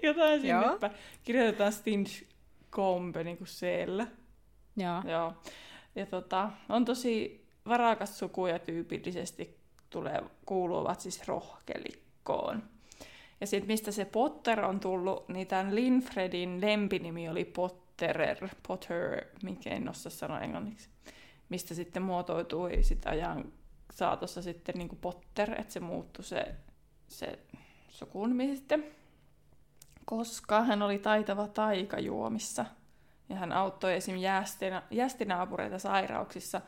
[0.02, 0.90] Jotain sinne.
[1.24, 2.37] Kirjoitetaan Stinchcomb
[3.24, 4.06] niin kuin siellä.
[4.76, 5.02] Joo.
[5.04, 5.32] Joo.
[5.94, 9.58] Ja tota, on tosi varakas suku ja tyypillisesti
[9.90, 12.62] tulee, kuuluvat siis rohkelikkoon.
[13.40, 19.70] Ja sitten mistä se Potter on tullut, niin tämän Linfredin lempinimi oli Potterer, Potter, mikä
[19.70, 20.88] en osaa sanoa englanniksi.
[21.48, 23.52] Mistä sitten muotoutui sit ajan
[23.92, 26.54] saatossa sitten niin kuin Potter, että se muuttui se,
[27.08, 27.38] se
[27.88, 28.84] sukunimi sitten.
[30.08, 32.64] Koska hän oli taitava taikajuomissa.
[33.28, 34.16] Ja hän auttoi esim.
[34.16, 36.60] jästinä, jästinaapureita sairauksissa,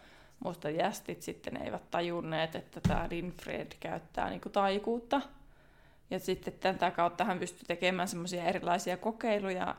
[0.44, 5.20] mutta jästit sitten eivät tajunneet, että tämä Linfred käyttää niinku taikuutta.
[6.10, 9.76] Ja sitten tätä kautta hän pystyi tekemään semmoisia erilaisia kokeiluja,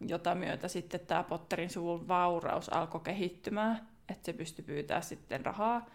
[0.00, 5.86] jota myötä sitten tämä Potterin suvun vauraus alkoi kehittymään, että se pystyi pyytämään sitten rahaa.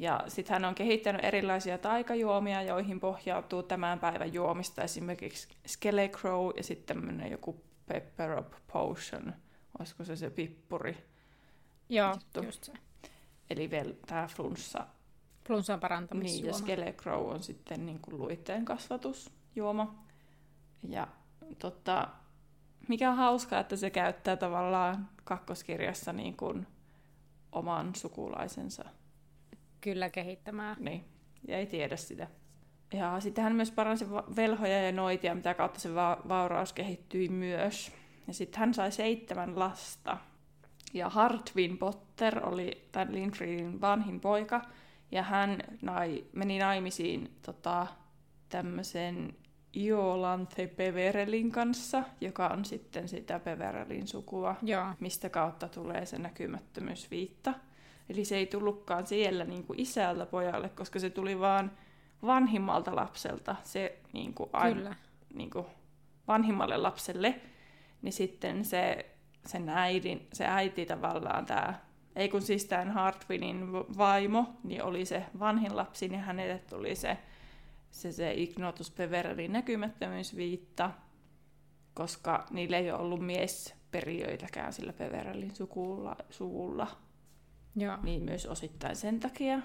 [0.00, 6.62] Ja sitten hän on kehittänyt erilaisia taikajuomia, joihin pohjautuu tämän päivän juomista, esimerkiksi Skelecrow ja
[6.62, 9.34] sitten tämmöinen joku Pepper Up Potion,
[9.78, 10.96] olisiko se se pippuri.
[11.88, 12.42] Joo, juttu.
[12.42, 12.72] just se.
[13.50, 13.70] Eli
[14.06, 14.86] tämä flunssa.
[15.46, 16.42] Flunssan parantamisjuoma.
[16.42, 20.04] Niin, ja Skelecrow on sitten niin kuin luitteen kasvatusjuoma.
[20.88, 21.08] Ja
[21.58, 22.08] tota,
[22.88, 26.66] mikä on hauskaa, että se käyttää tavallaan kakkoskirjassa niin kuin
[27.52, 28.84] oman sukulaisensa.
[29.80, 30.76] Kyllä kehittämään.
[30.80, 31.04] Niin,
[31.48, 32.28] ja ei tiedä sitä.
[32.92, 37.92] Ja sitten hän myös paransi velhoja ja noitia, mitä kautta se va- vauraus kehittyi myös.
[38.26, 40.16] Ja sitten hän sai seitsemän lasta.
[40.94, 44.62] Ja Hartwin Potter oli tämän Linfriedin vanhin poika,
[45.12, 47.86] ja hän nai, meni naimisiin tota,
[48.48, 49.34] tämmöisen
[49.76, 54.86] Iolanthe Peverelin kanssa, joka on sitten sitä Peverelin sukua, Joo.
[55.00, 57.54] mistä kautta tulee se näkymättömyysviitta.
[58.08, 61.72] Eli se ei tullutkaan siellä niin kuin isältä pojalle, koska se tuli vaan
[62.22, 64.94] vanhimmalta lapselta, se niin kuin aina, Kyllä.
[65.34, 65.66] Niin kuin
[66.28, 67.40] vanhimmalle lapselle,
[68.02, 69.10] niin sitten se,
[69.46, 71.74] sen äidin, se äiti tavallaan tämä,
[72.16, 77.18] ei kun siis tämän Hartwinin vaimo, niin oli se vanhin lapsi, niin hänelle tuli se
[77.90, 80.90] se, se Ignotus Peverelin näkymättömyysviitta,
[81.94, 86.86] koska niillä ei ole ollut miesperiöitäkään sillä Peverelin sukulla, suvulla.
[87.76, 87.96] Joo.
[88.02, 89.58] Niin myös osittain sen takia.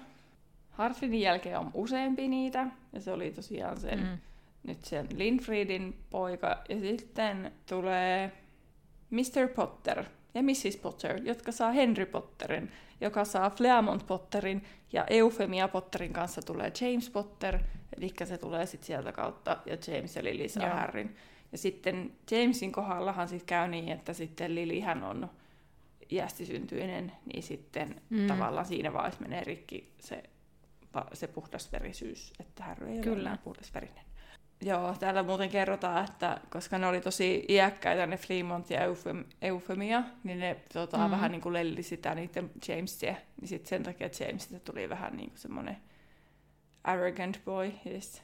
[0.70, 4.18] Harfinin jälkeen on useampi niitä, ja se oli tosiaan sen, mm.
[4.62, 8.32] nyt sen Linfriedin poika, ja sitten tulee
[9.10, 9.48] Mr.
[9.54, 10.04] Potter
[10.34, 10.76] ja Mrs.
[10.82, 17.10] Potter, jotka saa Henry Potterin, joka saa Fleamont Potterin, ja Eufemia Potterin kanssa tulee James
[17.10, 17.58] Potter,
[17.96, 20.76] eli se tulee sitten sieltä kautta, ja James ja Lily saa Joo.
[20.76, 21.16] Harryn.
[21.52, 25.30] Ja sitten Jamesin kohdallahan sitten käy niin, että sitten Lilyhän on
[26.10, 28.26] iästisyntyinen, niin sitten mm.
[28.26, 30.22] tavallaan siinä vaiheessa menee rikki se,
[31.12, 33.30] se puhdasverisyys, että Harry ei Kyllä.
[33.30, 34.04] ole puhdasverinen.
[34.62, 40.02] Joo, täällä muuten kerrotaan, että koska ne oli tosi iäkkäitä, ne Fremont ja Eufem, Eufemia,
[40.24, 41.10] niin ne tota, mm-hmm.
[41.10, 45.30] vähän niin kuin lelli sitä niiden Jamesia, niin sitten sen takia Jamesista tuli vähän niin
[45.30, 45.76] kuin semmoinen
[46.84, 48.22] arrogant boy, yes.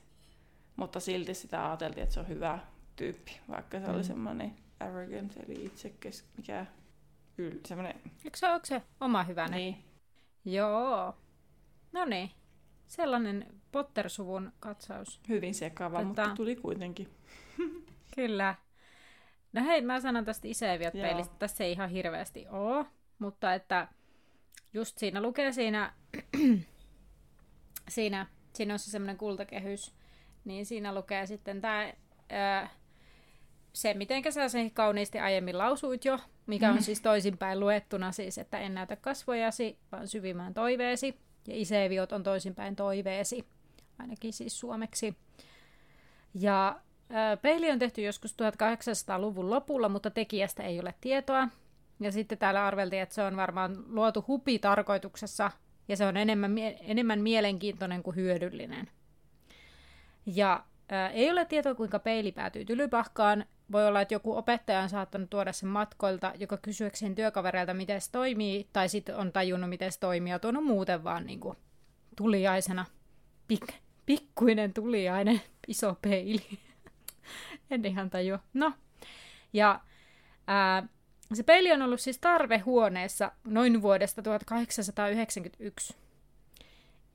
[0.76, 2.58] mutta silti sitä ajateltiin, että se on hyvä
[2.96, 3.94] tyyppi, vaikka se mm.
[3.94, 6.66] oli semmoinen arrogant, eli itsekes, mikä
[7.38, 8.00] yl, semmoinen...
[8.24, 9.56] Eikö se, onko se oma hyvänä?
[9.56, 9.84] Niin.
[10.44, 11.14] Joo.
[11.92, 12.30] No niin.
[12.86, 15.20] Sellainen Potter-suvun katsaus.
[15.28, 17.08] Hyvin sekava, Tota- mutta tuli kuitenkin.
[18.16, 18.54] Kyllä.
[19.52, 20.50] No hei, mä sanon tästä Joo.
[20.50, 22.86] Iseviot-peilistä, tässä ei ihan hirveästi ole,
[23.18, 23.88] mutta että
[24.72, 25.92] just siinä lukee siinä,
[27.88, 29.94] siinä, siinä on se semmoinen kultakehys,
[30.44, 31.92] niin siinä lukee sitten tämä,
[33.72, 38.58] se mitenkä sä sen kauniisti aiemmin lausuit jo, mikä on siis toisinpäin luettuna siis, että
[38.58, 41.18] en näytä kasvojasi, vaan syvimään toiveesi,
[41.48, 43.46] ja Iseviot on toisinpäin toiveesi,
[43.98, 45.16] ainakin siis suomeksi.
[46.34, 46.80] Ja
[47.10, 51.48] ö, peili on tehty joskus 1800-luvun lopulla, mutta tekijästä ei ole tietoa.
[52.00, 55.50] Ja sitten täällä arveltiin, että se on varmaan luotu hupi-tarkoituksessa,
[55.88, 58.90] ja se on enemmän, enemmän mielenkiintoinen kuin hyödyllinen.
[60.26, 63.44] Ja ö, ei ole tietoa, kuinka peili päätyy tylypahkaan.
[63.72, 68.10] Voi olla, että joku opettaja on saattanut tuoda sen matkoilta, joka kysyäkseen työkavereilta, miten se
[68.10, 71.56] toimii, tai sitten on tajunnut, miten se toimii, ja tuonut muuten vaan niin kuin,
[72.16, 72.84] tuliaisena.
[73.48, 73.66] Pik,
[74.06, 76.58] pikkuinen tuliainen iso peili.
[77.70, 78.38] en ihan tajua.
[78.54, 78.72] No,
[79.52, 79.80] ja
[80.46, 80.88] ää,
[81.32, 85.96] se peili on ollut siis tarvehuoneessa noin vuodesta 1891.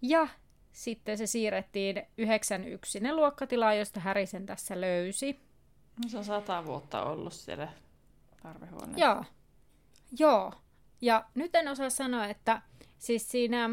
[0.01, 0.28] Ja
[0.72, 5.46] sitten se siirrettiin 91 sinne luokkatilaan, josta Häri sen tässä löysi.
[6.03, 7.67] No, se on sata vuotta ollut siellä
[8.43, 9.05] tarvehuoneessa.
[9.05, 9.23] Joo.
[10.19, 10.53] Joo.
[11.01, 12.61] Ja nyt en osaa sanoa, että
[12.97, 13.69] siis siinä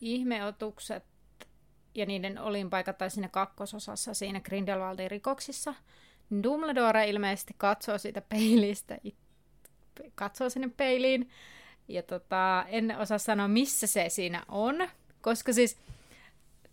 [0.00, 1.04] ihmeotukset
[1.94, 5.74] ja niiden olinpaikat tai siinä kakkososassa siinä Grindelwaldin rikoksissa,
[6.30, 9.16] niin Dumbledore ilmeisesti katsoo siitä peilistä, it-
[10.14, 11.30] katsoo sinne peiliin,
[11.88, 14.88] ja tota, en osaa sanoa, missä se siinä on,
[15.20, 15.76] koska siis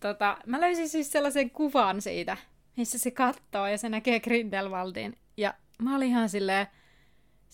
[0.00, 2.36] tota, mä löysin siis sellaisen kuvan siitä,
[2.76, 6.66] missä se katsoo ja se näkee Grindelwaldin, ja mä olin ihan silleen,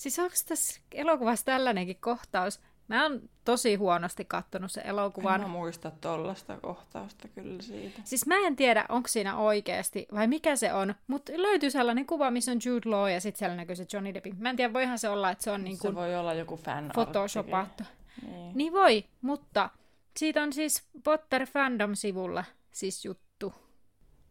[0.00, 2.60] Siis onko tässä elokuvassa tällainenkin kohtaus?
[2.88, 5.40] Mä oon tosi huonosti kattonut sen En elokuvan.
[5.40, 8.00] mä muista tollasta kohtausta kyllä siitä.
[8.04, 12.30] Siis mä en tiedä, onko siinä oikeasti vai mikä se on, mutta löytyy sellainen kuva,
[12.30, 14.26] missä on Jude Law ja sitten siellä näkyy se Johnny Depp.
[14.38, 16.56] Mä en tiedä, voihan se olla, että se on niin Se kuin voi olla joku
[16.56, 17.84] fan photoshopattu.
[18.26, 18.52] Niin.
[18.54, 19.70] Niin voi, mutta
[20.16, 23.54] siitä on siis Potter Fandom-sivulla siis juttu.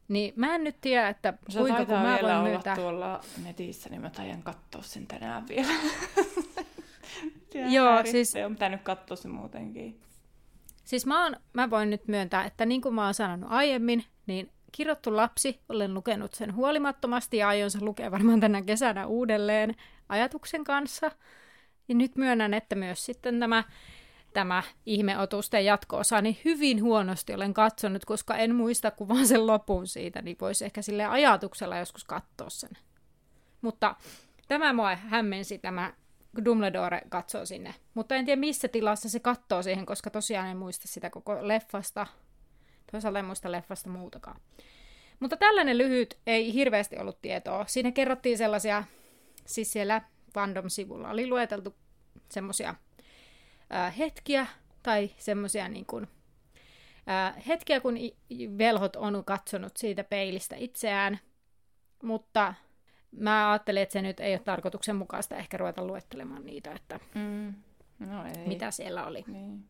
[0.09, 2.75] Niin mä en nyt tiedä, että Se kuinka kun mä voin myöntää.
[2.75, 5.67] tuolla netissä, niin mä taidan katsoa sen tänään vielä.
[7.73, 8.23] Joo, häiritsee.
[8.23, 9.99] siis- On pitänyt katsoa se muutenkin.
[10.85, 14.51] Siis mä, oon, mä voin nyt myöntää, että niin kuin mä oon sanonut aiemmin, niin
[14.71, 19.75] kirjoittu lapsi, olen lukenut sen huolimattomasti ja aion sen lukea varmaan tänä kesänä uudelleen
[20.09, 21.11] ajatuksen kanssa.
[21.87, 23.63] Ja nyt myönnän, että myös sitten tämä,
[24.33, 30.21] tämä ihmeotusten jatko-osa, niin hyvin huonosti olen katsonut, koska en muista kuin sen lopun siitä,
[30.21, 32.71] niin voisi ehkä sille ajatuksella joskus katsoa sen.
[33.61, 33.95] Mutta
[34.47, 35.93] tämä mua hämmensi tämä
[36.35, 37.75] kun Dumbledore katsoo sinne.
[37.93, 42.07] Mutta en tiedä missä tilassa se katsoo siihen, koska tosiaan en muista sitä koko leffasta.
[42.91, 44.41] Toisaalta en muista leffasta muutakaan.
[45.19, 47.65] Mutta tällainen lyhyt ei hirveästi ollut tietoa.
[47.67, 48.83] Siinä kerrottiin sellaisia,
[49.45, 50.01] siis siellä
[50.33, 51.75] fandom-sivulla oli lueteltu
[52.29, 52.75] semmoisia
[53.97, 54.47] hetkiä
[54.83, 56.07] tai semmoisia niin kuin,
[57.07, 57.95] ää, hetkiä, kun
[58.57, 61.19] velhot on katsonut siitä peilistä itseään,
[62.03, 62.53] mutta
[63.11, 67.53] mä ajattelin, että se nyt ei ole tarkoituksenmukaista ehkä ruveta luettelemaan niitä, että Mm.
[67.99, 68.47] No ei.
[68.47, 69.23] mitä siellä oli.
[69.27, 69.65] Niin.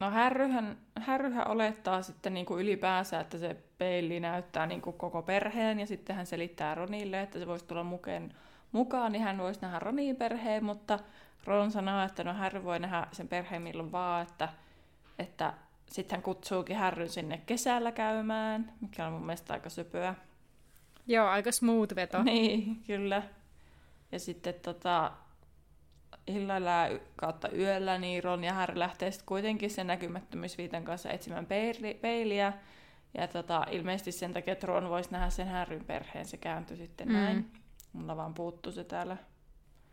[0.00, 5.22] No härryhän, härryhän olettaa sitten niin kuin ylipäänsä, että se peili näyttää niin kuin koko
[5.22, 8.32] perheen ja sitten hän selittää Ronille, että se voisi tulla mukaan,
[8.72, 10.98] mukaan niin hän voisi nähdä Ronin perheen, mutta
[11.44, 14.48] Ron sanoo, että no Härry voi nähdä sen perheen milloin vaan, että,
[15.18, 15.54] että
[15.90, 20.14] sitten hän kutsuukin Härryn sinne kesällä käymään, mikä on mun mielestä aika söpöä.
[21.06, 22.22] Joo, aika smooth veto.
[22.22, 23.22] Niin, kyllä.
[24.12, 25.12] Ja sitten tota,
[26.26, 26.72] illalla
[27.16, 32.52] kautta yöllä niin Ron ja Harry lähtee sitten kuitenkin sen näkymättömyysviitan kanssa etsimään peili, peiliä.
[33.14, 37.08] Ja tota, ilmeisesti sen takia, että Ron voisi nähdä sen Harryn perheen, se kääntyi sitten
[37.08, 37.14] mm.
[37.14, 37.52] näin.
[37.92, 39.16] Mulla vaan puuttuu se täällä.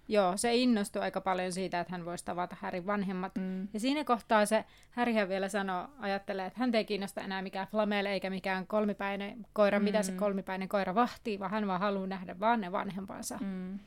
[0.08, 3.36] Joo, se innostui aika paljon siitä, että hän voisi tavata Härin vanhemmat.
[3.36, 3.68] Mm.
[3.74, 8.06] Ja siinä kohtaa se Härihän vielä sanoo, ajattelee, että hän ei kiinnosta enää mikään flamel
[8.06, 9.84] eikä mikään kolmipäinen koira, mm.
[9.84, 13.38] mitä se kolmipäinen koira vahtii, vaan hän vaan haluaa nähdä vaan ne vanhempansa.
[13.42, 13.48] Mm.
[13.48, 13.80] Mm.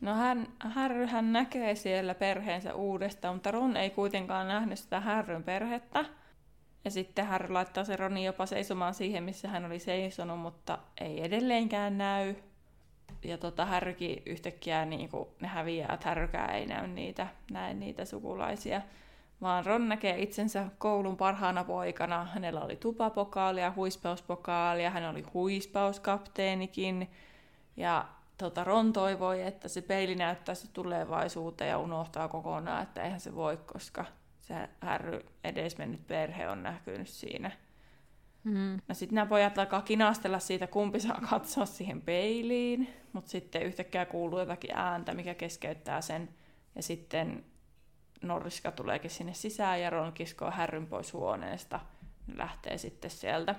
[0.00, 5.42] No hän, Harry hän näkee siellä perheensä uudestaan, mutta Ron ei kuitenkaan nähnyt sitä Harryn
[5.42, 6.04] perhettä.
[6.84, 11.24] Ja sitten Harry laittaa se Ronin jopa seisomaan siihen, missä hän oli seisonut, mutta ei
[11.24, 12.34] edelleenkään näy.
[13.24, 18.04] Ja tota, Harrykin yhtäkkiä niin kuin, ne häviää, että Harrykään ei näy niitä, näe niitä
[18.04, 18.82] sukulaisia.
[19.40, 22.24] Vaan Ron näkee itsensä koulun parhaana poikana.
[22.24, 27.10] Hänellä oli tupapokaali ja huispauspokaali ja hän oli huispauskapteenikin.
[27.76, 28.08] Ja
[28.38, 33.56] tota, Ron toivoi, että se peili näyttäisi tulevaisuuteen ja unohtaa kokonaan, että eihän se voi,
[33.56, 34.04] koska
[34.40, 37.50] se Harry edesmennyt perhe on näkynyt siinä.
[38.44, 38.80] Mm.
[38.88, 44.06] No sitten nämä pojat alkaa kinastella siitä, kumpi saa katsoa siihen peiliin, mutta sitten yhtäkkiä
[44.06, 46.28] kuuluu jotakin ääntä, mikä keskeyttää sen.
[46.74, 47.44] Ja sitten
[48.22, 51.80] Norriska tuleekin sinne sisään ja Ron kiskoo Härryn pois huoneesta.
[52.26, 53.54] Ne lähtee sitten sieltä.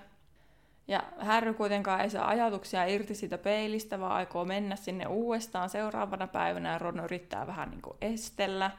[0.88, 6.28] Ja Härry kuitenkaan ei saa ajatuksia irti siitä peilistä, vaan aikoo mennä sinne uudestaan seuraavana
[6.28, 6.72] päivänä.
[6.72, 8.72] Ja Ron yrittää vähän niin kuin estellä,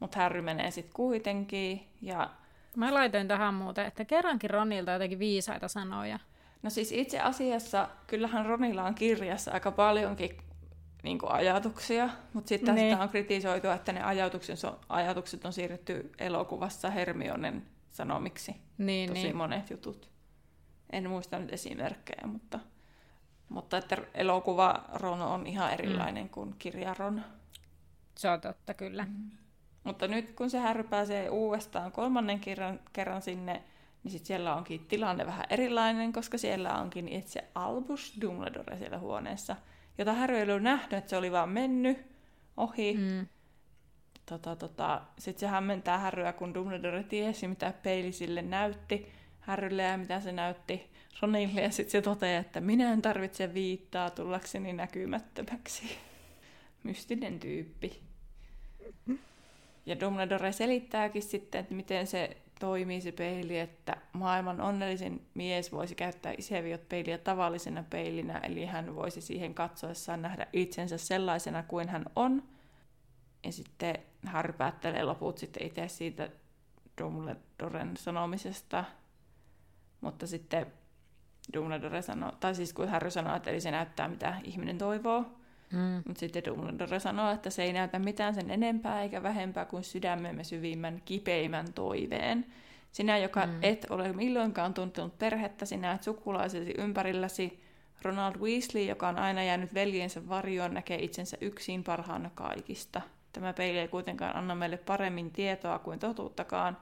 [0.00, 1.88] mutta Härry menee sitten kuitenkin.
[2.02, 2.30] Ja
[2.76, 6.18] Mä laitoin tähän muuten, että kerrankin Ronilta jotenkin viisaita sanoja.
[6.62, 10.36] No siis itse asiassa kyllähän Ronilla on kirjassa aika paljonkin
[11.02, 12.90] niin kuin ajatuksia, mutta sitten Niin.
[12.92, 18.56] sitä on kritisoitu, että ne ajatukset on, ajatukset on siirretty elokuvassa Hermionen sanomiksi.
[18.78, 19.36] Niin, Tosi niin.
[19.36, 20.10] monet jutut.
[20.90, 22.60] En muista nyt esimerkkejä, mutta,
[23.48, 26.30] mutta että elokuva Ron on ihan erilainen mm.
[26.30, 27.24] kuin kirja Ron.
[28.14, 29.06] Se on totta, kyllä.
[29.88, 33.62] Mutta nyt kun se Harry pääsee uudestaan kolmannen kerran, kerran sinne,
[34.04, 39.56] niin sit siellä onkin tilanne vähän erilainen, koska siellä onkin itse Albus Dumbledore siellä huoneessa,
[39.98, 41.98] jota Harry ei ollut nähnyt, että se oli vaan mennyt
[42.56, 42.96] ohi.
[42.96, 43.26] Mm.
[44.26, 49.98] Tota, tota, Sitten se hämmentää Harryä, kun Dumbledore tiesi, mitä peili sille näytti Harrylle ja
[49.98, 50.90] mitä se näytti
[51.22, 51.60] Ronille.
[51.60, 55.84] Ja sitten se toteaa, että minä en tarvitse viittaa tullakseni näkymättömäksi.
[56.82, 58.07] Mystinen tyyppi.
[59.88, 65.94] Ja Dumbledore selittääkin sitten, että miten se toimii se peili, että maailman onnellisin mies voisi
[65.94, 72.04] käyttää iseviot peiliä tavallisena peilinä, eli hän voisi siihen katsoessaan nähdä itsensä sellaisena kuin hän
[72.16, 72.42] on.
[73.44, 76.30] Ja sitten Harry päättelee loput sitten itse siitä
[77.00, 78.84] Dumbledoren sanomisesta.
[80.00, 80.66] Mutta sitten
[81.54, 85.37] Dumbledore sanoo, tai siis kun Harry sanoo, että eli se näyttää mitä ihminen toivoo,
[85.72, 86.02] Mm.
[86.06, 90.44] mutta sitten Dumbledore sanoo, että se ei näytä mitään sen enempää eikä vähempää kuin sydämemme
[90.44, 92.46] syvimmän kipeimmän toiveen.
[92.92, 93.58] Sinä, joka mm.
[93.62, 97.62] et ole milloinkaan tuntenut perhettä, sinä et sukulaisesi ympärilläsi.
[98.02, 103.00] Ronald Weasley, joka on aina jäänyt veljensä varjoon, näkee itsensä yksin parhaana kaikista.
[103.32, 106.76] Tämä peili ei kuitenkaan anna meille paremmin tietoa kuin totuuttakaan,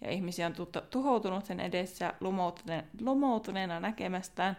[0.00, 2.14] ja ihmisiä on tu- tuhoutunut sen edessä
[3.00, 4.56] lumoutuneena näkemästään.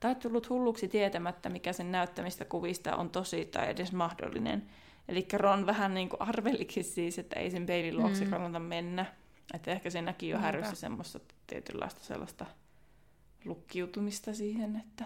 [0.00, 4.66] Tai tullut hulluksi tietämättä, mikä sen näyttämistä kuvista on tosi tai edes mahdollinen.
[5.08, 8.30] Eli Ron vähän niin kuin arvelikin siis, että ei sen peilin luokse mm.
[8.30, 9.06] kannata mennä.
[9.54, 12.46] Että ehkä se näki jo Harryssä semmoista tietynlaista sellaista
[13.44, 15.04] lukkiutumista siihen, että...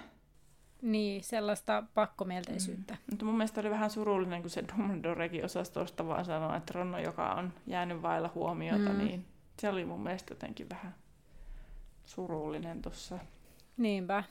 [0.83, 2.95] Niin, sellaista pakkomielteisyyttä.
[2.95, 3.01] Mm.
[3.11, 6.99] Mutta mun mielestä oli vähän surullinen, kun se Dumbledorekin osasi tuosta vaan sanoa, että Ronno,
[6.99, 8.99] joka on jäänyt vailla huomiota, mm.
[8.99, 9.27] niin
[9.59, 10.95] se oli mun mielestä jotenkin vähän
[12.05, 13.19] surullinen tuossa.
[13.77, 14.25] Niinpä.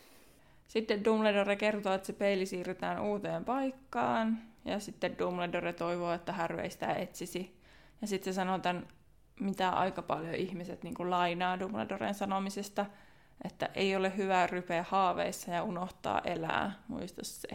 [0.67, 6.59] Sitten Dumbledore kertoo, että se peili siirretään uuteen paikkaan, ja sitten Dumbledore toivoo, että Harry
[6.59, 7.57] ei sitä etsisi.
[8.01, 8.87] Ja sitten se sanoo tämän,
[9.39, 12.85] mitä aika paljon ihmiset niin kuin lainaa Dumbledoren sanomisesta,
[13.43, 17.47] että ei ole hyvä rypeä haaveissa ja unohtaa elää, muista se.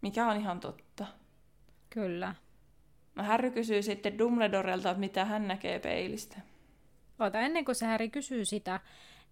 [0.00, 1.06] Mikä on ihan totta.
[1.90, 2.34] Kyllä.
[3.14, 6.40] No Harry kysyy sitten Dumbledorelta, että mitä hän näkee peilistä.
[7.18, 8.80] Ota, ennen kuin se Harry kysyy sitä,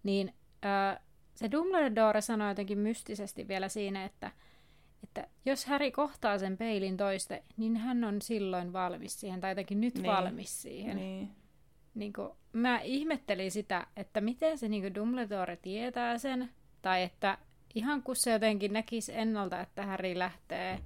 [0.03, 0.33] niin
[0.65, 0.99] äh,
[1.35, 4.31] se Dumbledore sanoi jotenkin mystisesti vielä siinä, että,
[5.03, 9.81] että jos Harry kohtaa sen peilin toiste, niin hän on silloin valmis siihen, tai jotenkin
[9.81, 10.05] nyt niin.
[10.05, 10.97] valmis siihen.
[10.97, 11.31] Niin.
[11.95, 16.49] Niin kuin, mä ihmettelin sitä, että miten se niin kuin Dumbledore tietää sen,
[16.81, 17.37] tai että
[17.75, 20.79] ihan kun se jotenkin näkisi ennalta, että Harry lähtee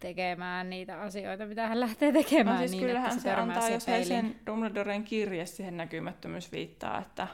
[0.00, 2.56] tekemään niitä asioita, mitä hän lähtee tekemään.
[2.56, 6.98] No siis niin, kyllähän että se, se antaa, jos sen Dumbledoren kirje siihen näkymättömyys viittaa,
[6.98, 7.28] että,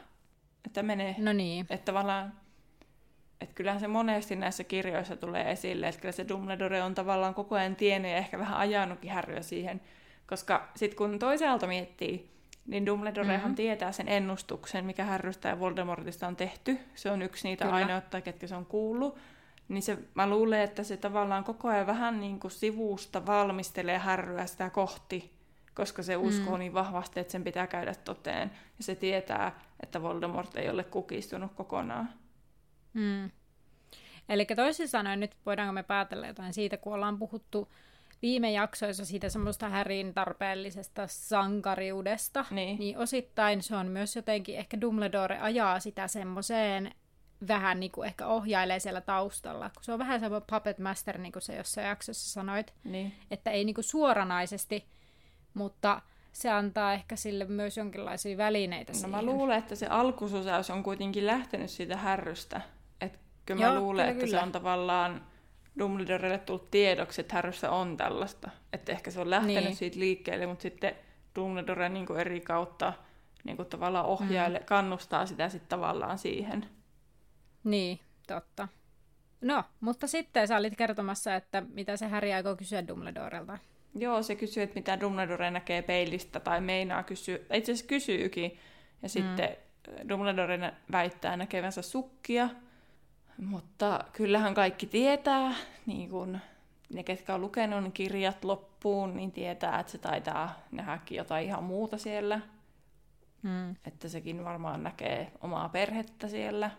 [0.67, 1.15] että menee.
[1.19, 1.67] No niin.
[1.71, 2.33] Että tavallaan,
[3.41, 7.55] että kyllähän se monesti näissä kirjoissa tulee esille, että kyllä se Dumbledore on tavallaan koko
[7.55, 9.81] ajan tiennyt ja ehkä vähän ajanutkin härryä siihen,
[10.27, 12.33] koska sitten kun toisaalta miettii,
[12.67, 13.55] niin Dumbledorehan mm-hmm.
[13.55, 16.79] tietää sen ennustuksen, mikä Härrystä ja Voldemortista on tehty.
[16.95, 17.77] Se on yksi niitä Kyllä.
[17.77, 19.19] ainoita, ketkä se on kuullut.
[19.69, 24.47] Niin se, mä luulen, että se tavallaan koko ajan vähän niin kuin sivusta valmistelee Härryä
[24.47, 25.33] sitä kohti,
[25.75, 26.59] koska se uskoo mm.
[26.59, 28.51] niin vahvasti, että sen pitää käydä toteen.
[28.79, 32.09] Ja se tietää, että Voldemort ei ole kukistunut kokonaan.
[32.93, 33.31] Mm.
[34.29, 37.73] Eli toisin sanoen nyt voidaanko me päätellä jotain siitä, kun ollaan puhuttu
[38.23, 42.79] viime jaksoissa siitä semmoista härin tarpeellisesta sankariudesta, niin.
[42.79, 46.95] niin osittain se on myös jotenkin, ehkä Dumbledore ajaa sitä semmoiseen
[47.49, 51.33] vähän niin kuin ehkä ohjailee siellä taustalla, kun se on vähän semmoinen puppet master, niin
[51.33, 53.13] kuin se jossain jaksossa sanoit, niin.
[53.31, 54.87] että ei niin kuin suoranaisesti,
[55.55, 56.03] mutta
[56.33, 59.11] se antaa ehkä sille myös jonkinlaisia välineitä no, siihen.
[59.11, 62.61] mä luulen, että se alkususaus on kuitenkin lähtenyt siitä härrystä.
[63.01, 64.39] Että kyllä Joo, mä luulen, kyllä, että kyllä.
[64.39, 65.27] se on tavallaan
[65.79, 68.51] Dumbledorelle tullut tiedoksi, että Harryssä on tällaista.
[68.73, 69.77] Että ehkä se on lähtenyt niin.
[69.77, 70.95] siitä liikkeelle, mutta sitten
[71.37, 72.93] Dumbledore niin kuin eri kautta
[73.45, 74.65] niin kuin tavallaan ohjaille, mm.
[74.65, 76.67] kannustaa sitä sitten tavallaan siihen.
[77.65, 78.69] Niin, totta.
[79.41, 83.59] No, mutta sitten sä olit kertomassa, että mitä se Harry aikoo kysyä Dumbledorelta.
[83.95, 87.37] Joo, se kysyy, että mitä Dumbledore näkee peilistä tai meinaa kysyä.
[87.37, 88.59] Itse asiassa kysyykin.
[89.03, 89.09] Ja mm.
[89.09, 89.57] sitten
[90.09, 92.49] Dumbledore väittää näkevänsä sukkia,
[93.39, 95.55] mutta kyllähän kaikki tietää,
[95.87, 96.39] niin kun
[96.93, 101.65] ne ketkä on lukenut ne kirjat loppuun, niin tietää, että se taitaa nähdäkin jotain ihan
[101.65, 102.41] muuta siellä.
[103.43, 103.71] Mm.
[103.87, 106.71] Että sekin varmaan näkee omaa perhettä siellä,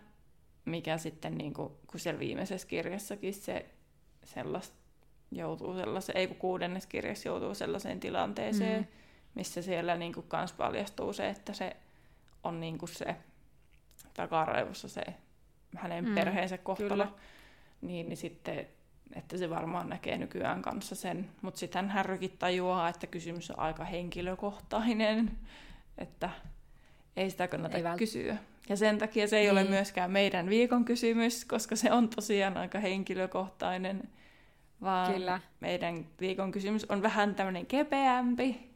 [0.64, 3.66] mikä sitten, niin kun, kun siellä viimeisessä kirjassakin se
[4.24, 4.83] sellaista
[5.36, 8.86] joutuu sellaiseen, ei kun kuudennes kirjassa joutuu sellaiseen tilanteeseen, mm.
[9.34, 11.76] missä siellä niin kuin kans paljastuu se, että se
[12.44, 13.16] on niin kuin se
[14.14, 15.02] takaraivossa se
[15.76, 17.06] hänen mm, perheensä kohtalo,
[17.80, 18.66] niin, niin sitten,
[19.14, 21.30] että se varmaan näkee nykyään kanssa sen.
[21.42, 25.30] Mutta sitten hän Harrykin tajuaa, että kysymys on aika henkilökohtainen,
[25.98, 26.30] että
[27.16, 28.36] ei sitä kannata ei kysyä.
[28.68, 29.52] Ja sen takia se ei niin.
[29.52, 34.08] ole myöskään meidän viikon kysymys, koska se on tosiaan aika henkilökohtainen,
[34.80, 35.40] vaan Kyllä.
[35.60, 38.70] meidän viikon kysymys on vähän tämmöinen kepeämpi.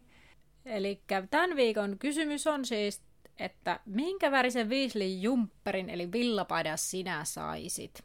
[0.65, 8.05] Eli tämän viikon kysymys on siis että minkä värisen Weasley jumpperin eli villapaidan sinä saisit?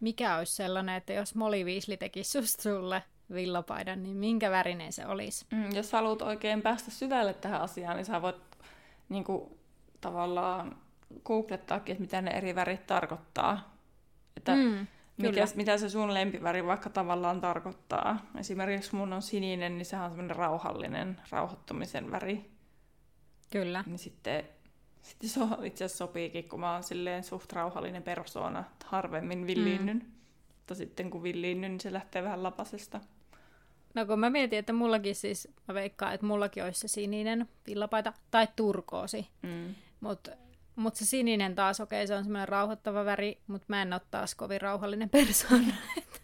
[0.00, 3.02] Mikä olisi sellainen, että jos Molly Weasley tekisi susta sulle
[3.32, 5.46] villapaidan, niin minkä värinen se olisi?
[5.50, 8.36] Mm, jos haluat oikein päästä syvälle tähän asiaan, niin sä voit
[9.08, 9.58] niin kuin,
[10.00, 10.76] tavallaan
[11.24, 13.76] googlettaakin, että mitä ne eri värit tarkoittaa.
[14.36, 14.86] Että mm,
[15.20, 18.26] mikä, mitä se sun lempiväri vaikka tavallaan tarkoittaa.
[18.38, 22.50] Esimerkiksi mun on sininen, niin sehän on semmoinen rauhallinen, rauhoittumisen väri.
[23.50, 23.84] Kyllä.
[23.86, 24.44] Niin sitten,
[25.02, 29.96] sitten se on, itse asiassa sopiikin, kun mä oon silleen suht rauhallinen persoona, harvemmin villiinnyn.
[29.96, 30.10] Mm.
[30.56, 33.00] Mutta sitten kun villiinnyn, niin se lähtee vähän lapasesta.
[33.94, 38.12] No kun mä mietin, että mullakin siis, mä veikkaan, että mullakin olisi se sininen villapaita
[38.30, 39.28] tai turkoosi.
[39.42, 39.74] Mm.
[40.00, 40.30] Mutta
[40.76, 44.00] mut se sininen taas, okei, okay, se on semmoinen rauhoittava väri, mutta mä en ole
[44.10, 45.74] taas kovin rauhallinen persoona.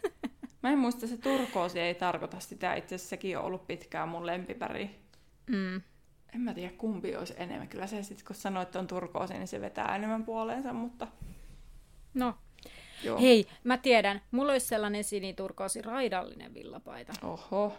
[0.63, 2.75] mä en muista, se turkoosi ei tarkoita sitä.
[2.75, 4.91] Itse asiassa sekin on ollut pitkään mun lempiväri.
[5.47, 5.81] Mm
[6.37, 7.69] en mä tiedä kumpi olisi enemmän.
[7.69, 11.09] Kyllä se sitten, kun sanoo, että on turkoosi, niin se vetää enemmän puoleensa, mutta...
[12.15, 12.35] No,
[13.05, 13.21] Joo.
[13.21, 17.13] Hei, mä tiedän, mulla olisi sellainen siniturkoosi raidallinen villapaita.
[17.23, 17.75] Oho.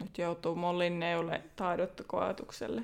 [0.00, 2.82] Nyt joutuu Mollin neule taidottokoatukselle.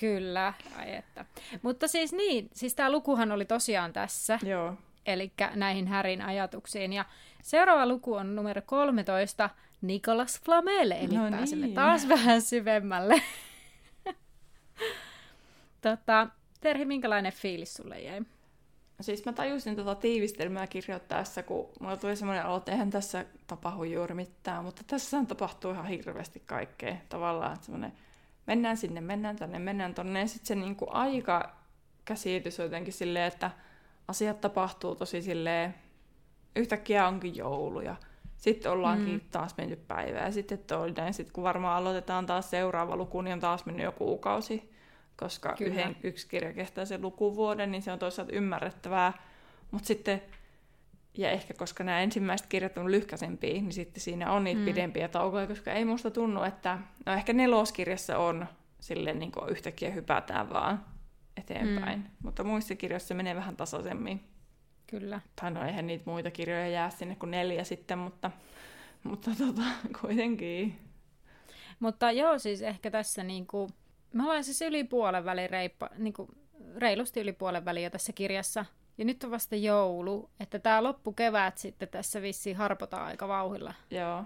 [0.00, 1.24] Kyllä, ai että.
[1.62, 4.74] Mutta siis niin, siis tämä lukuhan oli tosiaan tässä, Joo.
[5.06, 6.92] eli näihin Härin ajatuksiin.
[6.92, 7.04] Ja
[7.42, 9.50] seuraava luku on numero 13,
[9.82, 11.74] Nicolas Flamel, eli No pääsemme niin.
[11.74, 13.22] taas vähän syvemmälle.
[15.82, 16.26] tota,
[16.60, 18.20] Terhi, minkälainen fiilis sulle jäi?
[19.00, 23.84] Siis mä tajusin tota tiivistelmää kirjoittaessa, kun mulla tuli semmoinen olo, että eihän tässä tapahdu
[23.84, 27.92] juuri mitään, mutta tässä tapahtuu ihan hirveästi kaikkea tavallaan, semmoinen
[28.50, 31.56] mennään sinne, mennään tänne, mennään tonne, ja sitten se niinku aika
[32.04, 33.50] käsitys on jotenkin silleen, että
[34.08, 35.74] asiat tapahtuu tosi silleen,
[36.56, 37.96] yhtäkkiä onkin joulu ja
[38.36, 39.20] sitten ollaankin mm.
[39.30, 43.40] taas menty päivää ja sitten toinen, sitten kun varmaan aloitetaan taas seuraava luku, niin on
[43.40, 44.72] taas mennyt jo kuukausi,
[45.16, 45.70] koska Kyllä.
[45.70, 49.12] yhden, yksi kirja kestää sen lukuvuoden, niin se on toisaalta ymmärrettävää,
[49.70, 50.22] mutta sitten
[51.20, 54.64] ja ehkä koska nämä ensimmäiset kirjat on lyhkäisempiä, niin sitten siinä on niitä Mm.
[54.64, 56.78] pidempiä taukoja, koska ei musta tunnu, että...
[57.06, 58.46] No ehkä neloskirjassa on
[58.80, 60.84] silleen niin kuin yhtäkkiä hypätään vaan
[61.36, 61.98] eteenpäin.
[61.98, 62.06] Mm.
[62.22, 64.20] Mutta muissa kirjoissa menee vähän tasaisemmin.
[64.86, 65.20] Kyllä.
[65.40, 68.30] Tai no eihän niitä muita kirjoja jää sinne kuin neljä sitten, mutta,
[69.02, 69.62] mutta tota,
[70.00, 70.78] kuitenkin.
[71.80, 73.68] Mutta joo, siis ehkä tässä niinku,
[74.14, 76.28] me ollaan siis yli puolen välin reippa, niinku,
[76.76, 78.64] reilusti yli puolen väliin jo tässä kirjassa.
[79.00, 83.74] Ja nyt on vasta joulu, että tämä loppukevät sitten tässä vissiin harpotaan aika vauhilla.
[83.90, 84.24] Joo,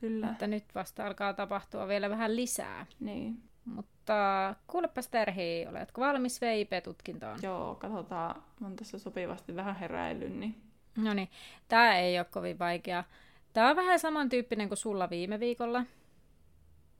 [0.00, 0.30] kyllä.
[0.30, 2.86] Että nyt vasta alkaa tapahtua vielä vähän lisää.
[3.00, 3.42] Niin.
[3.64, 7.38] Mutta kuulepas Terhi, oletko valmis VIP-tutkintoon?
[7.42, 8.42] Joo, katsotaan.
[8.60, 10.62] Mä oon tässä sopivasti vähän heräillyt, niin...
[10.96, 11.28] No niin,
[11.68, 13.04] tämä ei ole kovin vaikea.
[13.52, 15.84] Tämä on vähän samantyyppinen kuin sulla viime viikolla.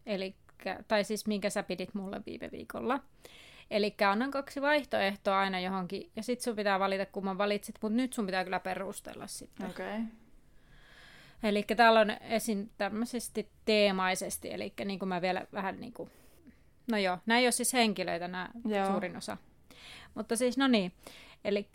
[0.07, 0.35] Eli,
[0.89, 3.01] tai siis minkä sä pidit mulle viime viikolla.
[3.71, 8.13] Eli annan kaksi vaihtoehtoa aina johonkin, ja sitten sun pitää valita, kumman valitset, mutta nyt
[8.13, 9.71] sun pitää kyllä perustella sitten.
[9.71, 9.87] Okei.
[9.87, 10.01] Okay.
[11.43, 12.69] Eli täällä on esim.
[12.79, 16.11] tämmöisesti teemaisesti, eli niin kuin mä vielä vähän niin kuin...
[16.91, 18.87] No joo, nämä ei ole siis henkilöitä, nämä Joo.
[18.87, 19.37] suurin osa.
[20.15, 20.93] Mutta siis, no niin,
[21.45, 21.69] eli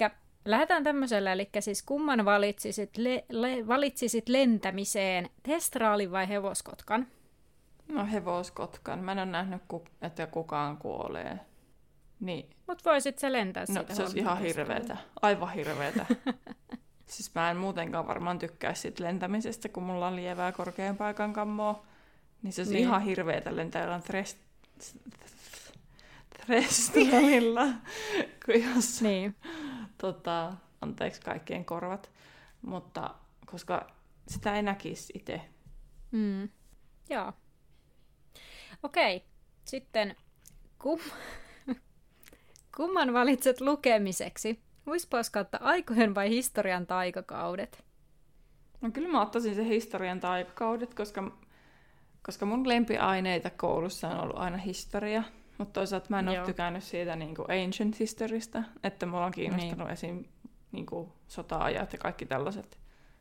[0.46, 7.08] lähdetään tämmöisellä, eli siis kumman valitsisit, le, le, valitsisit lentämiseen, testraalin vai hevoskotkan?
[7.88, 9.00] No hevoskotkan.
[9.00, 9.62] Mä en ole nähnyt,
[10.02, 11.40] että kukaan kuolee.
[12.26, 14.98] Niin, Mutta voisit se lentää no siitä se olisi ihan hirveetä.
[15.22, 16.06] Aivan hirveetä.
[17.08, 21.86] siis mä en muutenkaan varmaan tykkäisi siitä lentämisestä, kun mulla on lievää korkean paikan kammoa.
[22.44, 22.78] Niin se olisi Niin.
[22.82, 22.88] niin.
[22.90, 24.38] ihan hirveetä lentää jollain tres...
[26.46, 27.66] Trestralilla.
[28.46, 29.36] kun jos, Niin,
[29.98, 32.10] tota, anteeksi kaikkien korvat.
[32.62, 33.16] Mutta
[33.46, 33.88] koska
[34.28, 35.42] sitä ei näkisi itse.
[36.12, 36.50] mm.
[37.10, 37.34] joo.
[38.84, 39.24] Okei,
[39.66, 40.16] sitten
[40.80, 41.00] kum...
[42.76, 44.60] kumman valitset lukemiseksi?
[44.86, 47.84] Huispaus kautta aikojen vai historian taikakaudet?
[48.82, 51.32] No kyllä mä ottaisin se historian taikakaudet, koska,
[52.24, 55.24] koska mun lempiaineita koulussa on ollut aina historia.
[55.58, 56.46] Mutta toisaalta mä en ole Joo.
[56.46, 59.94] tykännyt siitä niin kuin ancient historysta, että mulla on kiinnostanut niin.
[59.94, 60.26] esim.
[60.72, 62.80] Niin kuin sota-ajat ja kaikki tällaiset,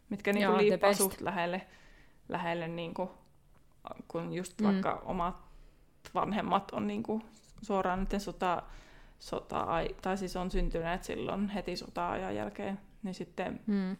[0.08, 1.66] mitkä niin kuin liippaa suht lähelle,
[2.28, 3.08] lähelle niin kuin,
[4.08, 4.66] kun just Mm.
[4.66, 5.36] vaikka omat
[6.14, 7.22] vanhemmat on niin kuin
[7.62, 8.62] suoraan niiden sota,
[9.18, 9.66] sota
[10.02, 13.96] tai siis on syntyneet silloin heti sota-ajan jälkeen, niin sitten Mm.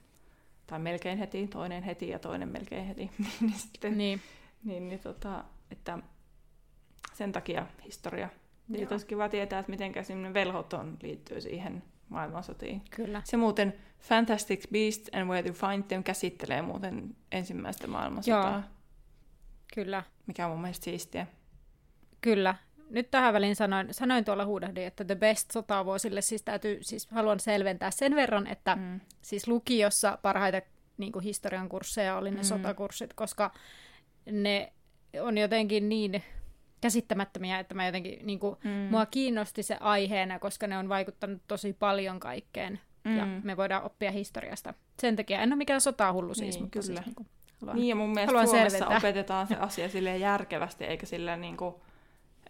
[0.67, 3.11] tai melkein heti, toinen heti ja toinen melkein heti,
[3.41, 4.21] niin, sitten, Niin,
[4.65, 5.99] niin, niin tota, että
[7.13, 8.29] sen takia historia.
[8.69, 8.89] Ja Joo.
[8.91, 12.83] olisi kiva tietää, että miten semmoinen velhoton liittyy siihen maailmansotiin.
[12.91, 13.23] kyllä.
[13.25, 18.63] Se muuten Fantastic Beasts and Where to Find Them käsittelee muuten ensimmäistä maailmansotaa, Joo.
[19.75, 21.27] Kyllä, mikä on mun mielestä siistiä.
[22.21, 22.55] kyllä.
[22.91, 27.41] Nyt tähän väliin sanoin, sanoin tuolla huudahdin, että the best sotavuosille, siis täytyy, siis haluan
[27.41, 29.01] selventää sen verran, että Mm.
[29.23, 30.61] siis lukiossa parhaita
[30.99, 32.43] niin kuin historian kursseja oli ne Mm.
[32.43, 33.51] sotakurssit, koska
[34.31, 34.73] ne
[35.21, 36.23] on jotenkin niin
[36.81, 38.71] käsittämättömiä, että mä jotenkin, niin kuin, Mm.
[38.71, 42.81] mua kiinnosti se aiheena, koska ne on vaikuttanut tosi paljon kaikkeen.
[43.05, 43.17] Mm.
[43.19, 44.75] Ja me voidaan oppia historiasta.
[45.01, 46.85] Sen takia en ole mikään sotahullu siis, Niin, mutta kyllä.
[47.03, 47.29] siis niin kuin,
[47.61, 47.77] haluan...
[47.77, 48.97] Niin, ja mun mielestä Suomessa selventää.
[48.99, 51.75] opetetaan se asia silleen järkevästi, eikä sillä niin kuin,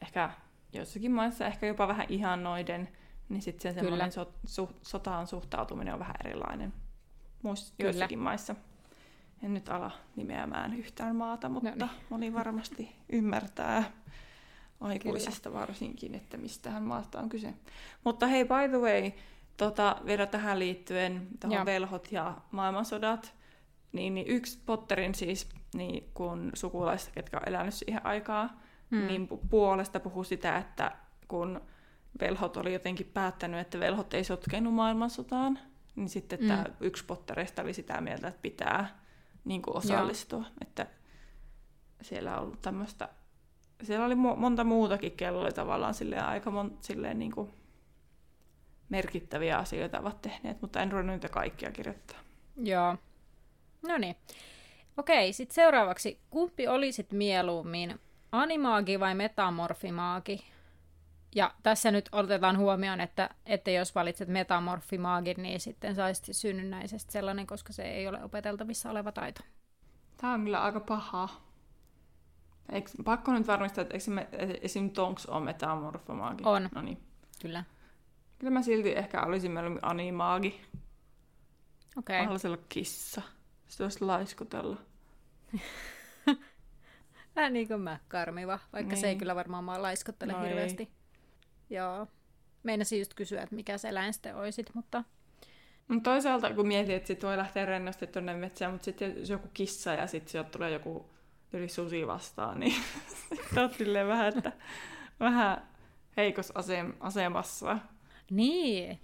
[0.05, 0.31] ehkä
[0.73, 2.89] joissakin maissa ehkä jopa vähän ihannoiden,
[3.29, 3.83] niin sitten se Kyllä.
[3.83, 6.73] semmoinen so, su, sotaan suhtautuminen on vähän erilainen
[7.43, 7.65] Kyllä.
[7.79, 8.55] joissakin maissa.
[9.43, 11.91] En nyt ala nimeämään yhtään maata, mutta No niin.
[12.11, 13.85] moni varmasti ymmärtää
[14.81, 17.55] aikuisista varsinkin, että mistähän maasta on kyse.
[18.05, 19.13] Mutta hei, by the way,
[19.57, 21.65] tota, vielä tähän liittyen, tuohon Joo.
[21.67, 23.35] velhot ja maailmansodat,
[23.93, 28.61] niin, niin yksi Potterin siis, niin kun sukulaista, ketkä on elänyt siihen aikaa,
[28.95, 29.07] Mm.
[29.07, 30.93] niin pu- puolesta puhui sitä, että
[31.29, 31.61] kun
[32.21, 35.59] velhot oli jotenkin päättänyt, että velhot ei sotkenut maailmansotaan,
[35.97, 36.49] niin sitten mm.
[36.49, 38.99] tämä yksi pottereista oli sitä mieltä, että pitää
[39.45, 40.39] niin kuin osallistua.
[40.39, 40.49] Joo.
[40.61, 40.87] Että
[42.03, 43.09] siellä on ollut tämmöistä,
[43.83, 47.51] siellä oli monta muutakin, kello oli tavallaan silleen aika mon, silleen niin kuin
[48.89, 52.19] merkittäviä asioita ovat tehneet, mutta en ruvennut niitä kaikkia kirjoittaa.
[52.57, 52.97] Joo.
[53.83, 54.17] No niin.
[54.97, 56.21] Okei, sitten seuraavaksi.
[56.31, 58.01] Kumpi olisit mieluummin,
[58.35, 60.45] animaagi vai metamorfimaagi?
[61.35, 67.47] Ja tässä nyt otetaan huomioon, että, että jos valitset metamorfimaagin, niin sitten saisit synnynnäisestä sellainen,
[67.47, 69.41] koska se ei ole opeteltavissa oleva taito.
[70.17, 71.29] Tämä on kyllä aika paha.
[72.73, 74.91] Eikö, pakko nyt varmistaa, että eikö esim.
[74.91, 76.43] Tonks on metamorfomaagi?
[76.47, 76.69] On.
[76.75, 76.99] No niin.
[77.43, 77.65] Kyllä.
[78.39, 80.61] Kyllä mä silti ehkä olisin mieluummin animaagi.
[81.97, 82.17] Okei.
[82.17, 82.25] Okay.
[82.25, 83.23] Haluaisin olla kissa.
[83.69, 84.77] Sitten olisi laiskutella.
[87.37, 89.01] Vähän niin kuin mä, karmiva, vaikka niin.
[89.01, 89.19] se ei niin.
[89.19, 90.83] kyllä varmaan maa laiskottele no hirveästi.
[90.83, 91.77] Ei.
[91.77, 92.07] Joo.
[92.63, 95.05] Meinasin just kysyä, että mikä se eläin sitten olisit, mutta...
[95.89, 99.49] No toisaalta kun mietit, että sit voi lähteä rennosti tuonne metsään, mutta sitten jos joku
[99.55, 101.11] kissa ja sitten sieltä tulee joku
[101.53, 102.75] yli susi vastaan, niin
[103.77, 104.53] sitten vähän, että
[105.21, 105.69] vähän
[106.17, 107.79] heikossa asem- asemassa.
[108.31, 109.01] Niin.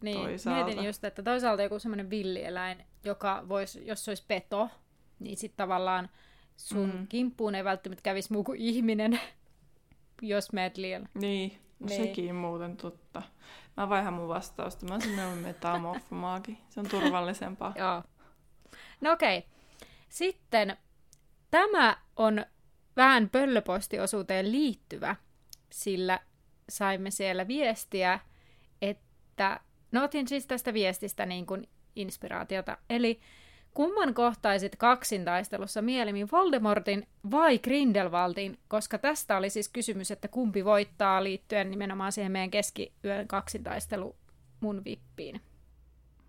[0.00, 0.64] Niin, toisaalta.
[0.64, 4.68] mietin just, että toisaalta joku semmoinen villieläin, joka voisi, jos se olisi peto,
[5.18, 6.08] niin sitten tavallaan
[6.56, 7.06] sun mm.
[7.06, 9.20] kimppuun ei välttämättä kävisi muu kuin ihminen,
[10.22, 11.08] jos meet liian.
[11.14, 12.02] Niin, no niin.
[12.02, 13.22] sekin muuten totta.
[13.76, 14.86] Mä vaihan mun vastausta.
[14.86, 16.58] Mä sanon metamorfomaagi.
[16.68, 17.74] Se on turvallisempaa.
[17.78, 18.02] Joo.
[19.00, 19.38] No okei.
[19.38, 19.50] Okay.
[20.08, 20.76] Sitten
[21.50, 22.46] tämä on
[22.96, 25.16] vähän pöllöpostiosuuteen liittyvä,
[25.70, 26.20] sillä
[26.68, 28.20] saimme siellä viestiä,
[28.82, 29.60] että
[29.92, 32.78] no otin siis tästä viestistä niin kuin inspiraatiota.
[32.90, 33.20] Eli
[33.76, 41.24] kumman kohtaisit kaksintaistelussa mieluummin Voldemortin vai Grindelwaldin, koska tästä oli siis kysymys, että kumpi voittaa
[41.24, 44.16] liittyen nimenomaan siihen meidän keskiyön kaksintaistelu
[44.60, 45.40] mun vippiin.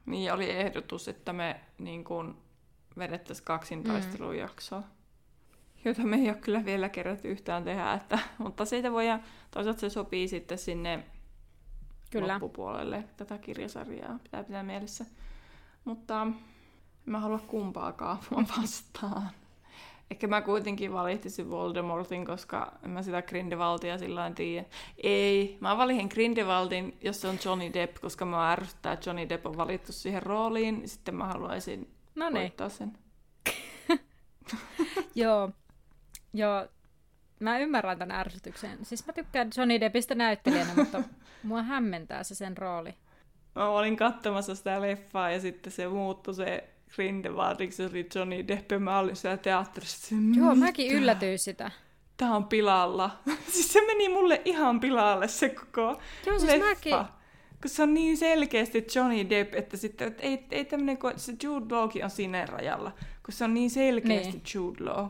[0.05, 2.35] Niin, oli ehdotus, että me niin kuin
[2.97, 4.85] vedettäisiin kaksintaistelujaksoa, mm.
[5.85, 9.05] jota me ei ole kyllä vielä kerätty yhtään tehdä, että, mutta siitä voi,
[9.51, 11.03] toisaalta se sopii sitten sinne
[12.11, 12.33] kyllä.
[12.33, 15.05] loppupuolelle tätä kirjasarjaa, pitää pitää mielessä.
[15.85, 16.27] Mutta
[17.07, 19.29] mä halua kumpaakaan mua vastaan.
[20.11, 24.65] Ehkä mä kuitenkin valitsisin Voldemortin, koska en mä sitä Grindelwaldia sillä tiedä.
[25.03, 29.45] Ei, mä valitsin Grindelwaldin, jos se on Johnny Depp, koska mä ärsyttää, että Johnny Depp
[29.45, 32.41] on valittu siihen rooliin, niin sitten mä haluaisin Noniin.
[32.41, 32.97] voittaa sen.
[35.15, 35.51] Joo.
[36.33, 36.67] Joo,
[37.39, 38.85] mä ymmärrän tämän ärsytyksen.
[38.85, 41.03] Siis mä tykkään Johnny Deppistä näyttelijänä, mutta
[41.43, 42.93] mua hämmentää se sen rooli.
[43.55, 48.79] Mä olin katsomassa sitä leffaa ja sitten se muuttui se Grindelwaldiksi oli Johnny Depp ja
[48.79, 50.15] mä olin siellä teatterissa.
[50.35, 51.71] Joo, mäkin yllätyin sitä.
[52.17, 53.19] Tää on pilalla.
[53.53, 56.65] siis se meni mulle ihan pilalle se koko Joo, siis leffa.
[56.65, 57.17] Mäkin.
[57.61, 61.33] Kun se on niin selkeästi Johnny Depp, että sitten että ei, ei tämmönen, kun se
[61.43, 62.91] Jude Lawkin on siinä rajalla,
[63.25, 64.43] kun se on niin selkeästi niin.
[64.53, 65.07] Jude Law.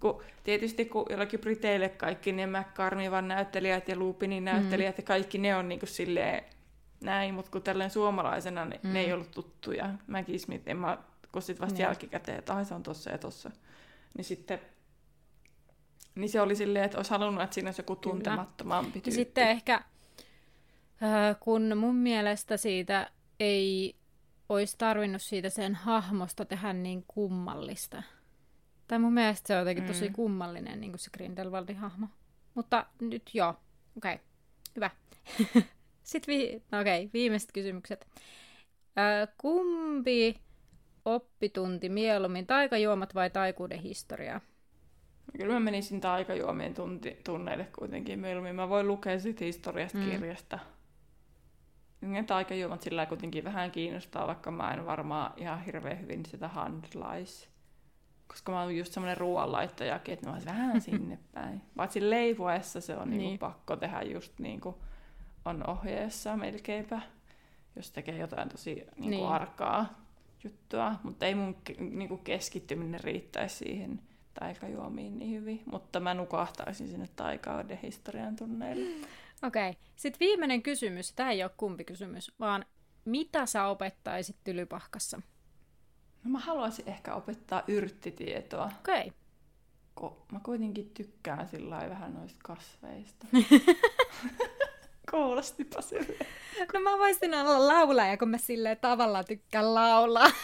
[0.00, 5.02] Kun, tietysti kun jollakin Briteille kaikki ne McCarmivan näyttelijät ja Lupinin näyttelijät mm.
[5.02, 6.44] ja kaikki ne on niinku silleen
[7.02, 8.92] näin, mutta kun tälleen suomalaisena niin mm.
[8.92, 9.14] ne ei mm.
[9.14, 9.90] ollut tuttuja.
[10.06, 10.98] Mäkin Smith, en mä,
[11.32, 11.84] kun sitten vasta niin.
[11.84, 13.50] jälkikäteen, että ai se on tossa ja tossa.
[14.16, 14.60] Niin sitten
[16.14, 19.10] niin se oli silleen, että olisi halunnut, että siinä olisi joku tuntemattomampi tyyppi.
[19.10, 23.96] Ja sitten ehkä, äh, kun mun mielestä siitä ei
[24.48, 28.02] olisi tarvinnut siitä sen hahmosta tehdä niin kummallista.
[28.88, 29.88] Tai mun mielestä se on jotenkin mm.
[29.88, 32.06] tosi kummallinen, niin kuin se Grindelwaldin hahmo.
[32.54, 33.54] Mutta nyt joo,
[33.96, 34.18] okei, okay.
[34.76, 34.90] hyvä.
[36.02, 38.06] Sitten vi- no okei, okay, viimeiset kysymykset.
[38.96, 40.40] Ää, kumpi
[41.04, 44.40] oppitunti mieluummin, taikajuomat vai taikuuden historia?
[45.38, 48.54] Kyllä mä menisin taikajuomien tunti, tunneille kuitenkin mieluummin.
[48.56, 50.10] Mä voin lukea sit historiasta mm.
[50.10, 50.58] kirjasta.
[52.00, 57.48] Ne taikajuomat sillä kuitenkin vähän kiinnostaa, vaikka mä en varmaan ihan hirveän hyvin sitä handlaisi.
[58.26, 61.62] Koska mä oon just semmoinen ruoanlaittajakin, että mä oon vähän sinne päin.
[61.76, 63.18] Paitsi leivoessa se on niin.
[63.18, 64.82] Niinku pakko tehdä just niinku
[65.44, 67.00] on ohjeessa melkeinpä,
[67.76, 69.26] jos tekee jotain tosi niin kuin niin.
[69.26, 70.02] arkaa
[70.44, 74.00] juttua, mutta ei mun niin kuin keskittyminen riittäisi siihen
[74.40, 79.06] taikajuomiin niin hyvin, mutta mä nukahtaisin sinne taikauden historian tunneille.
[79.42, 79.82] Okei, okay.
[79.96, 82.64] sitten viimeinen kysymys, tämä ei ole kumpi kysymys, vaan
[83.04, 85.22] mitä sä opettaisit tylypahkassa?
[86.24, 88.70] No mä haluaisin ehkä opettaa yrttitietoa.
[88.80, 89.12] Okei.
[89.96, 90.18] Okay.
[90.32, 93.26] Mä kuitenkin tykkään sillä vähän noista kasveista.
[95.12, 96.26] Kuulostipa sille.
[96.74, 100.30] No mä voisin olla laulaja, kun mä silleen tavallaan tykkään laulaa.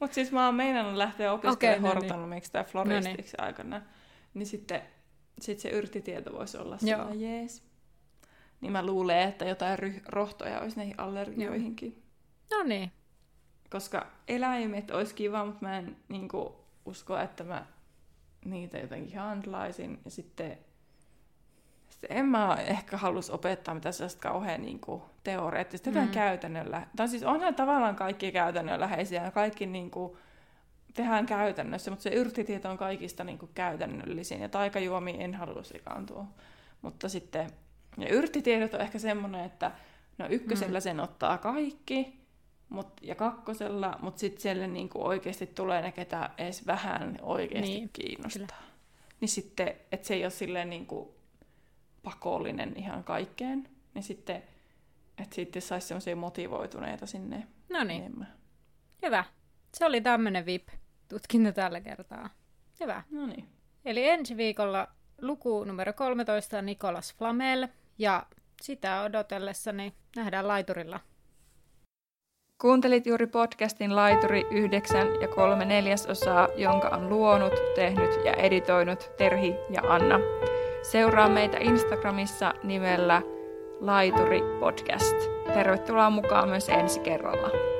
[0.00, 2.64] Mutta siis mä oon meinannut lähteä opiskelemaan okay, hortonomiksi no niin.
[2.64, 3.46] tai floristiksi no niin.
[3.46, 3.82] aikana.
[4.34, 4.82] Niin sitten
[5.40, 7.62] sit se yrtitieto voisi olla sillä jees.
[8.60, 12.02] niin mä luulen, että jotain ry- rohtoja olisi näihin allergioihinkin.
[12.50, 12.92] No niin.
[13.70, 17.66] Koska eläimet olisi kiva, mutta mä en niin kuin, usko, että mä
[18.44, 20.00] niitä jotenkin handlaisin.
[20.04, 20.58] Ja sitten
[22.08, 26.14] en mä ehkä halus opettaa mitä sellaista kauhean niin kuin, teoreettista, jotain mm.
[26.14, 26.86] käytännöllä.
[26.96, 30.16] Tai siis onhan tavallaan kaikki käytännönläheisiä ja kaikki niin kuin,
[30.94, 34.40] tehdään käytännössä, mutta se yrttitieto on kaikista niin kuin, käytännöllisin.
[34.40, 36.24] Ja taikajuomi en halua sekaantua.
[36.82, 37.50] Mutta sitten,
[37.98, 39.70] ja yrttitiedot on ehkä semmoinen, että
[40.18, 40.82] no ykkösellä mm.
[40.82, 42.20] sen ottaa kaikki,
[42.68, 47.90] mut, ja kakkosella, mutta sitten siellä niinku oikeasti tulee ne, ketä edes vähän oikeasti niin,
[47.92, 48.46] kiinnostaa.
[48.46, 48.66] Kyllä.
[49.20, 51.15] Niin sitten, että se ei ole silleen niinku
[52.06, 54.42] pakollinen ihan kaikkeen, niin sitten,
[55.18, 58.26] että sitten saisi semmoisia motivoituneita sinne No niin.
[59.02, 59.24] Hyvä.
[59.74, 62.30] Se oli tämmöinen VIP-tutkinto tällä kertaa.
[62.80, 63.02] Hyvä.
[63.10, 63.48] No niin.
[63.84, 64.88] Eli ensi viikolla
[65.22, 67.68] luku numero 13 on Nikolas Flamel,
[67.98, 68.26] ja
[68.62, 71.00] sitä odotellessani nähdään laiturilla.
[72.60, 79.54] Kuuntelit juuri podcastin Laituri 9 ja 3 neljäsosaa, jonka on luonut, tehnyt ja editoinut Terhi
[79.70, 80.18] ja Anna.
[80.90, 83.22] Seuraa meitä Instagramissa nimellä
[83.80, 85.16] Laituri Podcast.
[85.54, 87.75] Tervetuloa mukaan myös ensi kerralla.